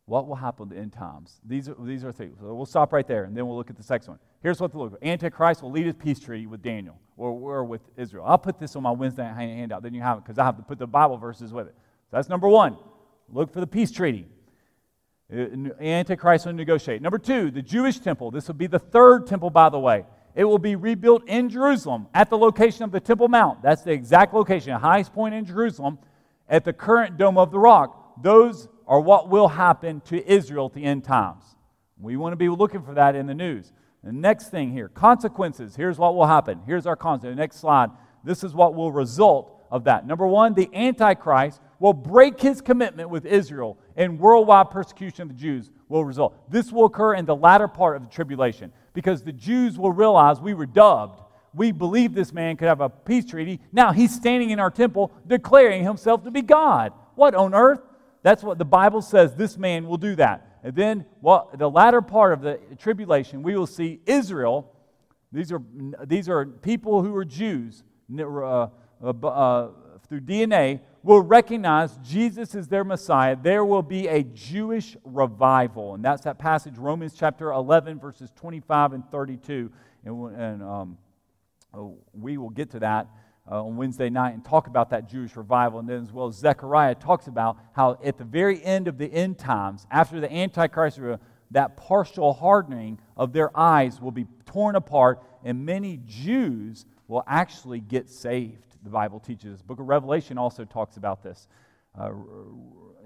[0.07, 1.41] What will happen at the end times?
[1.47, 2.37] These are, these are things.
[2.41, 4.19] So we'll stop right there and then we'll look at the second one.
[4.43, 7.65] Here's what to look at Antichrist will lead a peace treaty with Daniel or, or
[7.65, 8.25] with Israel.
[8.27, 10.57] I'll put this on my Wednesday night handout, then you have it because I have
[10.57, 11.75] to put the Bible verses with it.
[12.11, 12.77] So that's number one.
[13.31, 14.27] Look for the peace treaty.
[15.33, 15.47] Uh,
[15.81, 17.01] Antichrist will negotiate.
[17.01, 18.31] Number two, the Jewish temple.
[18.31, 20.05] This will be the third temple, by the way.
[20.35, 23.63] It will be rebuilt in Jerusalem at the location of the Temple Mount.
[23.63, 25.99] That's the exact location, highest point in Jerusalem,
[26.49, 28.23] at the current Dome of the Rock.
[28.23, 31.45] Those are what will happen to Israel at the end times.
[32.01, 33.73] We want to be looking for that in the news.
[34.03, 35.77] The next thing here consequences.
[35.77, 36.61] Here's what will happen.
[36.67, 37.39] Here's our consequence.
[37.39, 37.91] Next slide.
[38.25, 40.07] This is what will result of that.
[40.07, 45.35] Number one, the Antichrist will break his commitment with Israel, and worldwide persecution of the
[45.35, 46.37] Jews will result.
[46.51, 50.41] This will occur in the latter part of the tribulation because the Jews will realize
[50.41, 51.21] we were dubbed.
[51.55, 53.61] We believed this man could have a peace treaty.
[53.73, 56.93] Now he's standing in our temple declaring himself to be God.
[57.15, 57.81] What on earth?
[58.23, 60.59] That's what the Bible says this man will do that.
[60.63, 64.73] And then well, the latter part of the tribulation, we will see Israel.
[65.33, 65.63] These are,
[66.05, 67.83] these are people who are Jews
[68.19, 68.69] uh, uh,
[69.03, 69.69] uh,
[70.09, 73.37] through DNA will recognize Jesus is their Messiah.
[73.41, 75.95] There will be a Jewish revival.
[75.95, 79.71] And that's that passage, Romans chapter 11, verses 25 and 32.
[80.05, 80.99] And, and um,
[81.75, 83.09] oh, we will get to that
[83.51, 85.81] uh, on Wednesday night and talk about that Jewish revival.
[85.81, 89.39] And then, as well Zechariah talks about how at the very end of the end
[89.39, 91.01] times, after the Antichrist,
[91.51, 97.81] that partial hardening of their eyes will be torn apart, and many Jews will actually
[97.81, 98.72] get saved.
[98.83, 99.59] The Bible teaches.
[99.59, 101.49] The book of Revelation also talks about this,
[101.99, 102.11] uh,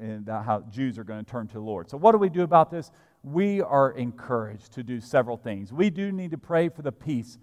[0.01, 1.91] and how Jews are going to turn to the Lord.
[1.91, 2.91] So, what do we do about this?
[3.23, 5.73] We are encouraged to do several things.
[5.73, 7.39] We do need to pray for the peace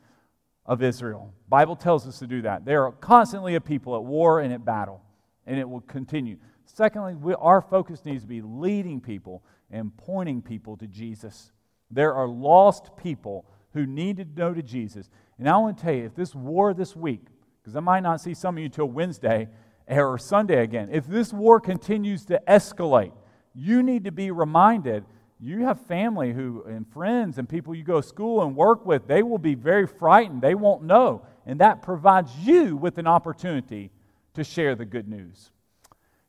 [0.65, 1.33] of Israel.
[1.49, 2.65] Bible tells us to do that.
[2.65, 5.01] They are constantly a people at war and at battle,
[5.45, 6.37] and it will continue.
[6.65, 11.51] Secondly, we, our focus needs to be leading people and pointing people to Jesus.
[11.91, 15.09] There are lost people who need to know to Jesus.
[15.37, 17.25] And I want to tell you, if this war this week,
[17.63, 19.47] because I might not see some of you until Wednesday
[19.87, 23.13] or Sunday again, if this war continues to escalate,
[23.55, 25.05] you need to be reminded
[25.39, 29.07] you have family who and friends and people you go to school and work with
[29.07, 30.41] they will be very frightened.
[30.41, 31.25] They won't know.
[31.45, 33.91] And that provides you with an opportunity
[34.35, 35.51] to share the good news.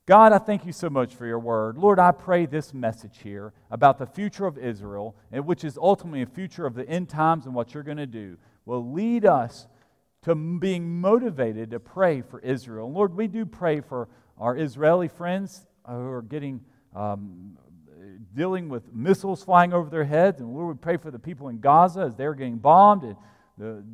[0.07, 1.79] God i thank you so much for your word.
[1.79, 6.23] Lord i pray this message here about the future of israel and which is ultimately
[6.23, 9.69] a future of the end times and what you're going to do will lead us
[10.25, 14.09] to being motivated to pray for israel lord we do pray for
[14.39, 16.61] our israeli friends who are getting
[16.95, 17.57] um,
[18.35, 20.41] dealing with missiles flying over their heads.
[20.41, 23.17] And Lord, we pray for the people in Gaza as they're getting bombed and
[23.57, 23.85] the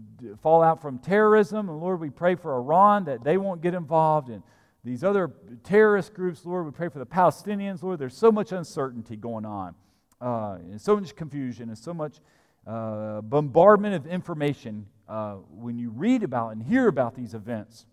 [0.43, 1.69] fallout from terrorism.
[1.69, 4.31] And Lord, we pray for Iran that they won't get involved.
[4.31, 4.43] And
[4.85, 7.83] these other terrorist groups, Lord, we pray for the Palestinians.
[7.83, 9.75] Lord, there's so much uncertainty going on.
[10.21, 12.21] uh, and so much confusion and so much
[12.67, 17.85] uh, bombardment of information uh, when you read about and hear about these events.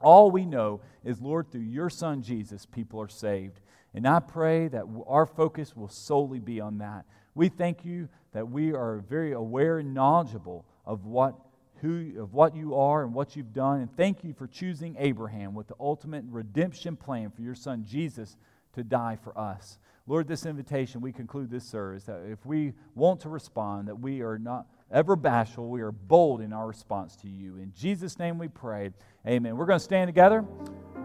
[0.00, 3.60] All we know is, Lord, through your Son Jesus, people are saved.
[3.94, 7.04] And I pray that our focus will solely be on that.
[7.36, 11.36] We thank you that we are very aware and knowledgeable of what,
[11.76, 13.80] who, of what you are and what you've done.
[13.80, 18.36] And thank you for choosing Abraham with the ultimate redemption plan for your son Jesus
[18.74, 19.78] to die for us.
[20.08, 24.20] Lord, this invitation, we conclude this service that if we want to respond, that we
[24.22, 27.56] are not ever bashful, we are bold in our response to you.
[27.56, 28.90] In Jesus' name we pray.
[29.26, 29.56] Amen.
[29.56, 30.44] We're going to stand together.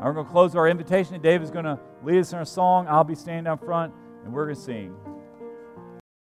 [0.02, 1.20] We're going to close our invitation.
[1.22, 2.88] Dave is going to lead us in a song.
[2.88, 4.96] I'll be standing down front, and we're going to sing.